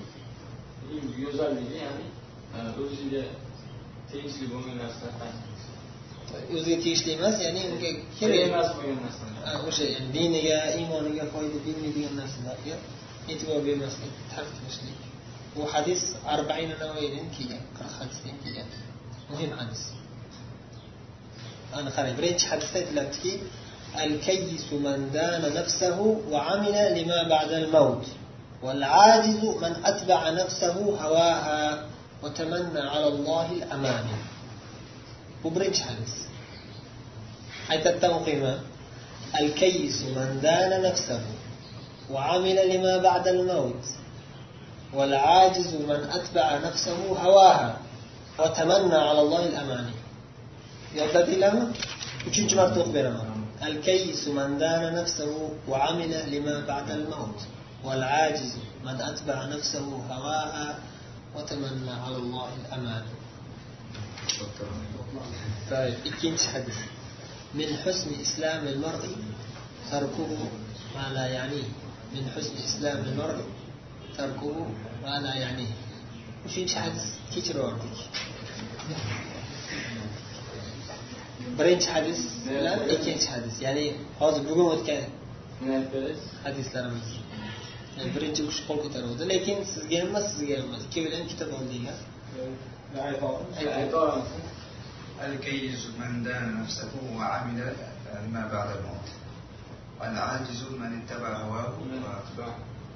eng 0.93 1.07
go'zalligi 1.17 1.75
ya'ni 1.85 2.07
o'ziga 2.83 3.23
tegishli 4.09 4.45
bo'lgan 4.53 4.77
narsalar 4.83 5.33
o'ziga 6.55 6.77
tegishli 6.83 7.09
emas 7.17 7.35
ya'ni 7.45 7.61
unga 7.71 7.89
kerak 8.17 8.39
emas 8.49 8.67
bo'lgan 8.77 8.99
narsalar 9.05 9.33
Ha, 9.45 9.51
o'sha 9.69 9.85
diniga 10.15 10.57
iymoniga 10.79 11.25
foyda 11.33 11.57
bermaydigan 11.65 12.13
narsalarga 12.21 12.75
e'tibor 13.31 13.59
bermaslik 13.67 14.13
tark 14.31 14.49
qilishlik 14.57 14.99
bu 15.55 15.61
hadis 15.73 16.01
arbain 16.33 16.69
navoiydan 16.83 17.25
kelgan 17.35 17.63
qirq 17.77 17.93
hadisdan 17.99 18.35
kelgan 18.43 18.67
muhim 19.31 19.51
hadis 19.59 19.81
ana 21.77 21.89
qarang 21.95 22.15
birinchi 22.19 22.45
hadisda 22.51 22.77
aytilyaptiki 22.81 23.33
الكيس 24.05 24.73
من 24.73 24.99
دان 25.13 25.43
نفسه 25.59 25.97
وعمل 26.31 26.75
لما 26.97 27.19
بعد 27.33 27.51
الموت 27.51 28.05
والعاجز 28.63 29.41
من 29.63 29.73
أتبع 29.85 30.29
نفسه 30.29 30.75
هواها 31.03 31.85
وتمنى 32.23 32.79
على 32.93 33.07
الله 33.07 33.47
الأماني 33.51 34.17
حديث 35.81 36.13
حيث 37.67 37.87
التوقيمة 37.87 38.59
الكيس 39.39 40.01
من 40.01 40.39
دان 40.41 40.81
نفسه 40.81 41.21
وعمل 42.11 42.57
لما 42.69 42.97
بعد 42.97 43.27
الموت. 43.27 43.83
والعاجز 44.93 45.75
من 45.75 46.01
أتبع 46.11 46.57
نفسه 46.57 46.97
هواها 47.07 47.77
وتمنى 48.39 48.95
على 48.95 49.21
الله 49.21 49.45
الأماني 49.45 49.91
يبدأ 50.95 51.25
لما 51.25 51.71
وشنج 52.27 52.55
مرتوق 52.55 52.87
بينما 52.87 53.23
الكيس 53.63 54.27
من 54.27 54.57
دان 54.57 54.95
نفسه 54.95 55.49
وعمل 55.67 56.13
لما 56.35 56.65
بعد 56.67 56.91
الموت. 56.91 57.39
والعاجز 57.83 58.55
من 58.85 59.01
أتبع 59.01 59.45
نفسه 59.45 59.85
هواها 60.09 60.79
وتمنى 61.35 61.91
على 62.05 62.15
الله 62.15 62.49
الأماني 62.65 63.14
ikkinchi 66.09 66.47
hadis 66.53 66.79
min 67.59 67.69
husni 67.83 68.15
islami 68.25 68.71
mar'i 68.85 69.11
tarkuhu 69.89 70.49
ma 70.95 71.05
la 71.15 71.25
yani 71.37 71.61
min 72.13 72.25
husni 72.35 72.59
islami 72.69 73.09
mar'i 73.21 73.43
tarkuhu 74.17 74.63
ma 75.03 75.15
la 75.25 75.33
yani 75.43 75.67
uchinchi 76.47 76.75
hadis 76.83 77.05
kechirib 77.33 77.61
yubordik 77.61 77.95
birinchi 81.57 81.89
hadis 81.95 82.19
bilan 82.47 82.79
ikkinchi 82.95 83.27
hadis 83.35 83.55
ya'ni 83.65 83.85
hozir 84.19 84.43
bugun 84.49 84.67
o'tgan 84.75 85.03
hadislarimiz 86.45 87.07
birinchi 88.15 88.41
kishi 88.47 88.61
qo'l 88.67 88.79
ko'taruvdi 88.85 89.23
lekin 89.33 89.57
sizga 89.73 89.97
emas 90.05 90.25
sizga 90.33 90.55
emas 90.63 90.81
ikkovinglar 90.87 91.19
ham 91.19 91.27
kitob 91.33 91.49
oldinglar 91.59 91.97
olamiz 92.95 94.27
الكيس 95.21 95.87
من 95.99 96.23
دان 96.23 96.61
نفسه 96.61 96.91
وعمل 97.15 97.73
لما 98.15 98.47
بعد 98.47 98.69
الموت. 98.77 99.07
والعاجز 100.01 100.63
من 100.79 101.01
اتبع 101.01 101.37
هواه 101.37 101.73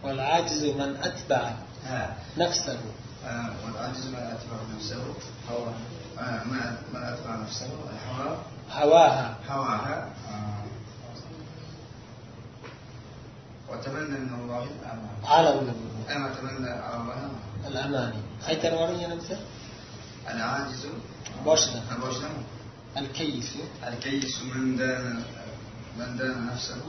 والعاجز 0.03 0.63
من 0.63 0.95
أتبع 1.03 1.51
آه، 1.87 2.09
نفسه. 2.37 2.79
آه، 3.25 3.49
والعاجز 3.65 4.07
من 4.07 4.15
أتبع 4.15 4.57
نفسه. 4.75 5.03
هوا 5.49 5.71
آه، 6.19 6.43
من 6.93 7.03
أتبع 7.03 7.35
نفسه. 7.35 7.65
الهوى 7.65 8.37
هواها. 8.71 9.35
هواها. 9.49 10.09
آه، 10.29 10.63
وتمنى 13.69 14.19
من 14.19 14.33
الله 14.41 14.63
الأمان. 14.63 15.09
على 15.25 15.49
الله. 15.49 15.73
أما 16.15 16.29
تمنى 16.33 16.69
على 16.69 17.01
الله 17.01 17.29
الأماني 17.67 18.17
هاي 18.45 18.67
أنا 19.05 19.15
مثل 19.15 19.37
العاجز. 20.27 20.87
باشنا 21.45 21.83
الوجه 21.95 22.27
الكيس. 22.97 23.57
الكيس 23.87 24.41
من 24.43 24.77
دان 24.77 25.23
من 25.97 26.17
دان 26.17 26.45
نفسه 26.45 26.81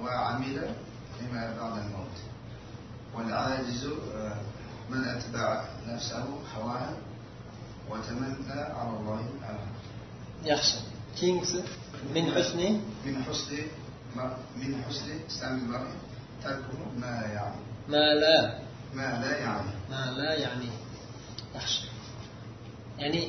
وعمل 0.00 0.74
لما 1.20 1.56
بعد 1.60 1.78
الموت. 1.78 2.16
والعاجز 3.14 3.86
آه، 4.14 4.36
من 4.90 5.04
أتبع 5.04 5.64
نفسه 5.88 6.24
هواها 6.56 6.96
وتمنى 7.90 8.60
على 8.60 8.88
الله 8.88 9.20
الأمان 9.20 9.68
يخشى. 10.44 10.78
كينجز 11.20 11.62
من 12.14 12.30
حسن. 12.34 12.80
من 13.06 13.24
حسن 13.24 13.56
من 14.56 14.82
حسن 14.88 15.20
إسلام 15.30 15.58
المرء 15.58 15.88
تركه 16.44 16.78
ما 16.96 17.06
لا 17.06 17.26
يعني 17.32 17.60
ما 17.88 18.14
لا. 18.14 18.58
ما 18.94 19.20
لا 19.20 19.38
يعني 19.38 19.70
ما 19.90 20.10
لا 20.16 20.34
يعني. 20.34 20.68
yaxshi 21.54 21.88
ya'ni 23.02 23.22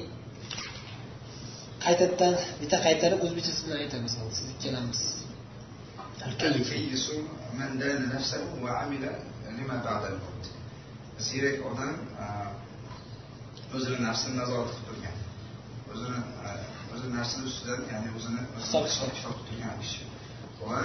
qaytadan 1.85 2.35
bitta 2.61 2.77
qaytarib 2.85 3.19
o'zbekchasi 3.25 3.61
bilan 3.65 3.79
aytamiz 3.85 4.13
siz 4.37 4.47
ikkalamiz 4.55 5.01
ziyrak 11.27 11.57
odam 11.69 11.93
o'zini 13.75 13.97
nafsini 14.07 14.35
nazorat 14.41 14.69
qilib 14.71 14.85
turgan. 14.89 15.15
O'zini 15.91 16.19
o'zini 16.93 17.13
nafsini 17.19 17.43
ustidan 17.51 17.81
ya'ni 17.91 18.09
o'zini 18.17 18.41
hisob 18.59 18.85
kitob 18.91 19.11
tutib 19.17 19.33
turgan 19.47 19.75
kishi. 19.83 20.03
Va 20.61 20.77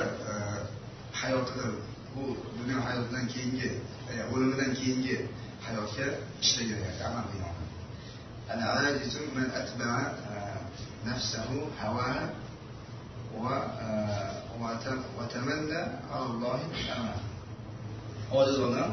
hayotida 1.21 1.67
bu 2.15 2.23
dunyo 2.59 2.79
hayotidan 2.87 3.25
keyingi 3.35 3.69
o'limidan 4.33 4.71
keyingi 4.81 5.17
hayotga 5.67 6.07
ishlagan 6.45 6.81
amal 7.09 7.25
qilgan. 7.31 7.54
العاجز 8.54 9.18
من 9.36 9.46
أتبع 9.56 9.92
آه، 10.02 10.60
نفسه 11.06 11.46
هواها 11.82 12.30
و- 13.38 13.48
آه، 13.48 14.32
وت- 14.62 15.04
وتمنى 15.20 15.82
على 16.12 16.26
الله 16.26 16.60
الأمان 16.72 17.20
ojiz 18.32 18.58
odam 18.68 18.90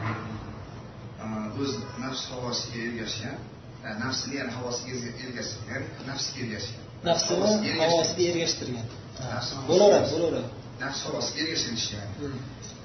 آه، 1.21 1.49
o'z 1.61 1.73
nafs 2.03 2.23
havosiga 2.31 2.79
ergashgan 2.89 3.37
آه، 3.85 3.99
nafsini 4.05 4.35
yana 4.41 4.53
havosiga 4.57 4.93
ergashgan 5.25 5.83
nafsiga 6.11 6.41
ergashgan 6.47 6.83
nafsini 7.05 7.37
Havosiga 7.41 7.69
ergashgan. 7.71 7.91
havosiga 7.91 8.23
ergashtirgan 8.33 8.87
Nafsini 9.35 9.61
bo'laveradi 9.69 10.05
havosiga- 10.05 10.13
bo'laveradi 10.15 10.51
nafs 10.85 11.01
havosiga 11.07 11.41
ergashgan 11.45 11.75
ish 11.81 11.89
yani 11.97 12.13
Hmm. 12.21 12.39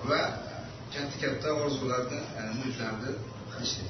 va 0.09 0.19
katta 0.93 1.15
katta 1.23 1.47
orzularni 1.63 2.19
آه، 2.39 2.51
umidlarni 2.55 3.09
qilishlik 3.53 3.89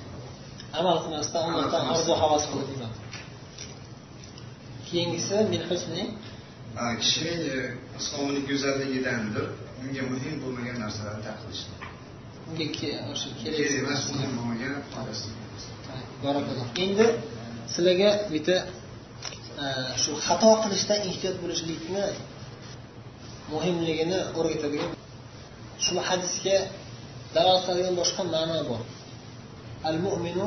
amal 0.79 0.97
qilmasdan 1.05 1.43
allohdan 1.51 1.85
orzu 1.95 2.13
havas 2.23 2.45
qilib 2.51 2.69
yuradi 2.75 2.99
keyingisi 4.89 5.35
آه، 6.79 6.95
kishining 7.01 7.41
e, 7.55 7.57
islomini 7.99 8.41
go'zalligidandir. 8.49 9.47
Unga 9.83 10.03
muhim 10.13 10.35
bo'lmagan 10.43 10.77
narsalarni 10.85 11.23
tark 11.27 11.39
qilishlik 11.43 11.87
unga 12.51 12.67
o'sha 13.13 13.29
kerak 13.43 13.71
emas 13.83 14.03
muhim 14.13 14.31
bo'lmagan 14.39 14.75
endi 16.85 17.07
sizlarga 17.73 18.11
bitta 18.35 18.57
e, 19.63 19.67
shu 20.03 20.11
xato 20.27 20.51
qilishdan 20.63 21.01
ehtiyot 21.11 21.37
bo'lishlikni 21.43 22.05
muhimligini 23.53 24.19
o'rgatadigan 24.39 24.93
shu 25.85 25.95
hadisga 26.09 26.57
dalolat 27.35 27.63
qiladigan 27.67 27.95
boshqa 28.01 28.23
ma'no 28.35 28.59
bor 28.71 28.81
al 29.89 29.97
mu'minu 30.07 30.47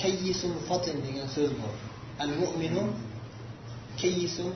kayyisun 0.00 0.52
fatin 0.68 0.96
degan 1.04 1.28
so'z 1.34 1.50
bor 1.60 1.74
al 2.24 2.32
mu'minu 2.40 2.82
kayyisun 4.00 4.50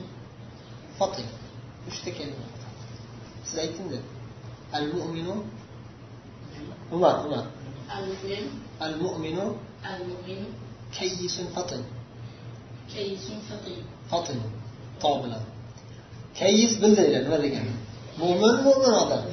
fatin 0.99 1.27
uchta 1.89 2.09
kalima 2.17 2.45
siz 3.47 3.57
aytingda 3.63 3.99
al 4.77 4.85
mu'minu 4.95 5.33
umar 6.95 7.15
umar 7.27 7.45
المؤمن 7.97 8.43
al 8.85 8.93
mu'minu 9.03 9.45
المؤمن 9.91 10.41
kayyisun 10.97 11.47
fatin 11.55 11.81
كيس 12.93 13.25
فقير 13.49 13.83
fatin 14.11 14.39
to 15.01 15.11
bilan 15.23 15.43
kayyis 16.39 16.73
bildiringlar 16.81 17.21
nima 17.25 17.37
degani 17.45 17.73
mo'min 18.19 18.55
mo'min 18.65 18.93
odam 19.03 19.23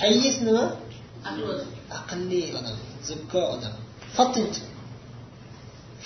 kayyis 0.00 0.36
nima 0.46 0.64
aqlli 1.98 2.42
odam 2.58 2.76
zukko 3.08 3.40
odam 3.54 3.74
fatinchi 4.16 4.62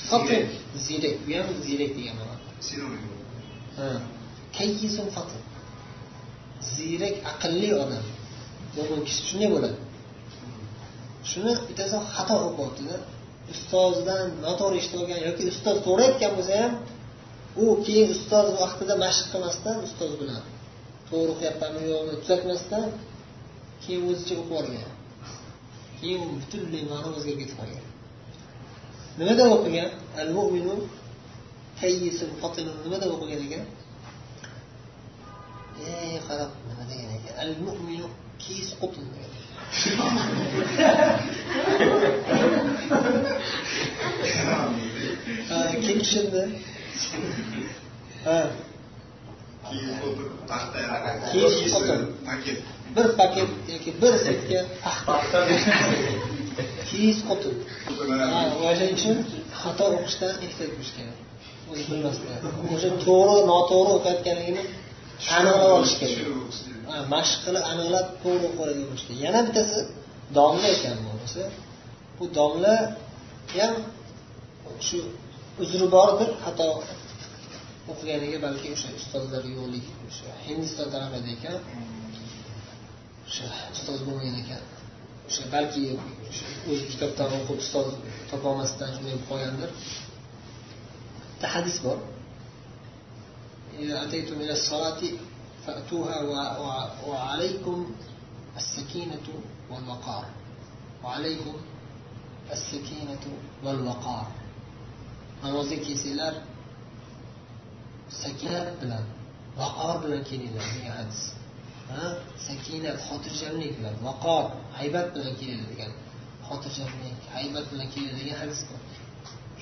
fatin 0.09 0.43
ziyrak 0.87 1.15
bu 1.25 1.31
ham 1.39 1.49
ziyrak 1.67 1.91
degan 1.99 2.17
ma'no 2.21 2.35
kayyisun 4.57 5.07
fatin 5.17 5.43
ziyrak 6.75 7.15
aqlli 7.33 7.71
odam. 7.83 8.05
Mo'min 8.77 9.01
kishi 9.09 9.23
shunday 9.29 9.49
bo'ladi. 9.55 9.77
Shuni 11.31 11.53
bittasi 11.69 11.97
xato 12.15 12.35
o'qiyaptida 12.49 12.97
ustozidan 13.53 14.27
noto'g'ri 14.45 14.77
eshitib 14.81 14.99
olgan 15.03 15.21
yoki 15.29 15.43
ustoz 15.53 15.77
to'g'ri 15.87 16.03
aytgan 16.09 16.33
bo'lsa 16.39 16.55
ham 16.63 16.73
u 17.63 17.65
keyin 17.87 18.09
ustoz 18.17 18.47
vaqtida 18.63 18.95
mashq 19.05 19.25
qilmasdan 19.33 19.77
ustoz 19.87 20.13
bilan 20.21 20.43
to'g'ri 21.09 21.31
o'qiyapmanmi 21.35 21.83
yo'qmi 21.93 22.15
tuzatmasdan 22.23 22.87
keyin 23.83 24.03
o'zicha 24.11 24.35
o'qib 24.41 24.55
olgan. 24.61 24.93
Keyin 25.99 26.23
butunlay 26.41 26.83
ma'no 26.93 27.09
o'zgarib 27.17 27.41
ketib 27.43 27.59
qolgan 27.63 27.94
nimada 29.19 29.45
o'qigan? 29.55 29.91
Al 30.21 30.29
fatinun 32.41 32.77
nimada 32.85 33.07
o'qigan 33.15 33.41
ekan? 33.47 33.65
Ey 35.91 36.15
qarab 36.27 36.51
nima 36.69 36.85
degan 36.91 37.11
ekan? 37.19 37.35
Al 37.43 37.53
mu'minu 37.65 38.07
kiyis 38.43 38.71
qutun 38.81 39.05
degan 39.12 39.33
Ha, 45.49 45.57
kim 45.85 45.99
tushundi 45.99 46.43
bir 52.97 53.09
paket 53.19 53.49
yoki 53.73 53.91
bir 54.03 54.15
setka 54.25 54.61
paxta 55.07 55.39
tez 56.89 57.17
qutun 57.29 57.57
Ha, 58.33 58.41
o'shaning 58.69 58.95
uchun 58.99 59.17
xato 59.61 59.85
o'qishdan 59.97 60.33
ehtiyot 60.47 60.71
bo'lish 60.77 60.93
kerak. 60.97 61.19
O'zi 61.71 61.85
bilmasdan 61.91 62.39
o'sha 62.75 62.91
to'g'ri 63.07 63.43
noto'g'ri 63.53 63.93
o'qiyotganligini 63.99 64.65
aniqlab 65.39 65.71
olish 65.79 65.95
kerak. 66.01 66.19
Mashq 67.15 67.37
qilib 67.45 67.65
aniqlab 67.73 68.07
to'g'ri 68.23 68.47
o'qiydigan 68.51 68.87
bo'lish 68.91 69.05
kerak. 69.07 69.21
Yana 69.27 69.41
bittasi 69.47 69.79
domla 70.37 70.69
ekan 70.77 70.97
bu 71.05 71.11
bo'lsa 71.21 71.43
bu 72.19 72.25
domla 72.39 72.75
ham 73.55 73.75
shu 74.87 74.99
uzri 75.63 75.87
bordir 75.97 76.29
xato 76.45 76.69
o'qiganiga 77.93 78.39
balki 78.47 78.67
o'sha 78.77 78.89
ustozlar 79.01 79.43
yo'qligi. 79.57 79.91
O'sha 80.09 80.29
hindiston 80.47 80.89
tarafida 80.95 81.31
ekan. 81.37 81.57
O'sha 83.29 83.47
ustoz 83.75 83.99
bo'lmagan 84.07 84.37
ekan. 84.43 84.63
O'sha 85.29 85.45
balki 85.55 85.83
o'zi 86.70 86.85
kitobdan 86.93 87.31
o'qib 87.39 87.59
ustoz 87.64 87.89
topolmasdan 88.31 88.89
shunday 88.95 89.12
bo'lib 89.12 89.27
qolgandir 89.31 89.70
bitta 91.29 91.47
hadis 91.55 91.77
bor 91.87 91.99
namozga 105.43 105.79
kelsanglar 105.87 106.35
sakinat 108.22 108.68
bilan 108.81 109.05
vaqor 109.61 109.95
bilan 110.05 110.22
kelinglar 110.29 110.64
degan 110.75 110.95
hadis 111.01 111.20
ha? 111.93 112.05
Xotirjamlik 113.09 113.72
bilan 113.78 113.97
vaqor 114.07 114.45
haybat 114.78 115.07
bilan 115.14 115.35
keladi 115.41 115.64
degan 115.72 115.93
xotirjamlik 116.49 117.16
haybat 117.37 117.64
bilan 117.72 117.89
keladi 117.95 118.14
degan 118.20 118.37
hadis 118.43 118.61
bor. 118.68 118.80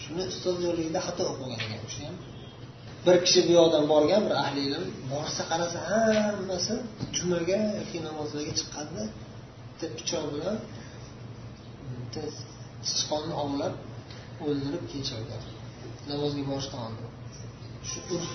Shuni 0.02 0.22
ustoz 0.32 0.56
yo'rligida 0.66 1.00
xato 1.06 1.22
o'qigan 1.32 1.58
ekan 1.66 1.80
o'sha 1.88 2.02
ham 2.08 2.16
bir 3.06 3.16
kishi 3.24 3.40
bu 3.46 3.52
yoqdan 3.60 3.84
borgan 3.92 4.22
bir 4.26 4.34
ahli 4.44 4.60
ilm 4.68 4.84
borsa 5.12 5.42
qarasa 5.50 5.78
hammasi 5.90 6.74
jumaga 7.16 7.58
yoki 7.78 7.98
namozlarga 8.08 8.52
chiqqanda 8.60 9.02
bitta 9.68 9.86
pichoq 9.98 10.24
bilan 10.34 10.56
mm, 10.62 11.94
bitta 12.00 12.22
sichqonni 12.90 13.34
ovlab 13.44 13.74
o'ldirib 14.46 14.84
kelisharkan 14.90 15.42
namozga 16.10 16.42
borishdan 16.50 16.80
oldin. 16.86 17.08
Shu 17.88 17.98
urf 18.14 18.30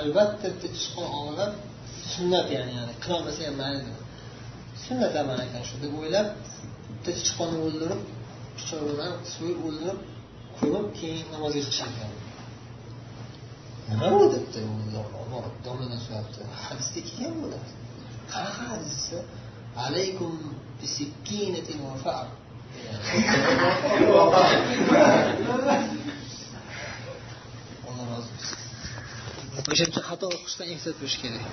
albatta 0.00 0.46
bitta 0.52 0.68
sichqon 0.80 1.08
ovlab 1.20 1.52
sunnat 2.12 2.46
ya'ni 2.56 2.72
ya'ni 2.78 2.94
qilolmasa 3.02 3.40
ham 3.48 3.56
mayli 3.62 3.92
sunnat 4.86 5.12
amal 5.22 5.38
ekan 5.46 5.62
shu 5.68 5.76
deb 5.84 5.92
o'ylab 6.00 6.28
bitta 6.88 7.10
sichqonni 7.20 7.58
o'ldirib 7.66 8.02
pichoq 8.56 8.82
bilan 8.90 9.12
so'yib 9.34 9.58
o'ldirib 9.68 9.98
ko'mib 10.58 10.86
keyin 10.98 11.26
namozga 11.34 11.60
chiqisharkan 11.66 12.10
nima 13.88 14.08
bu 14.20 14.24
debdi 14.34 14.60
domladan 15.66 16.00
so'rabdi. 16.06 16.40
Hadisda 16.64 17.00
kelgan 17.08 17.34
bu 17.42 17.46
debdi 17.54 17.72
qanaqa 18.32 18.62
hadis 18.72 18.92
desa 18.98 19.18
alaykum 19.84 20.34
bisikkinatin 20.80 21.78
va 21.86 21.94
fa'l 22.04 22.28
alloh 27.86 28.06
rozi 28.10 28.30
bo'lsin 28.36 28.58
o'sha 29.70 29.84
uchun 29.90 30.04
xato 30.08 30.26
o'qishdan 30.34 30.68
ehtiyot 30.74 30.96
bo'lish 31.00 31.18
kerak. 31.22 31.44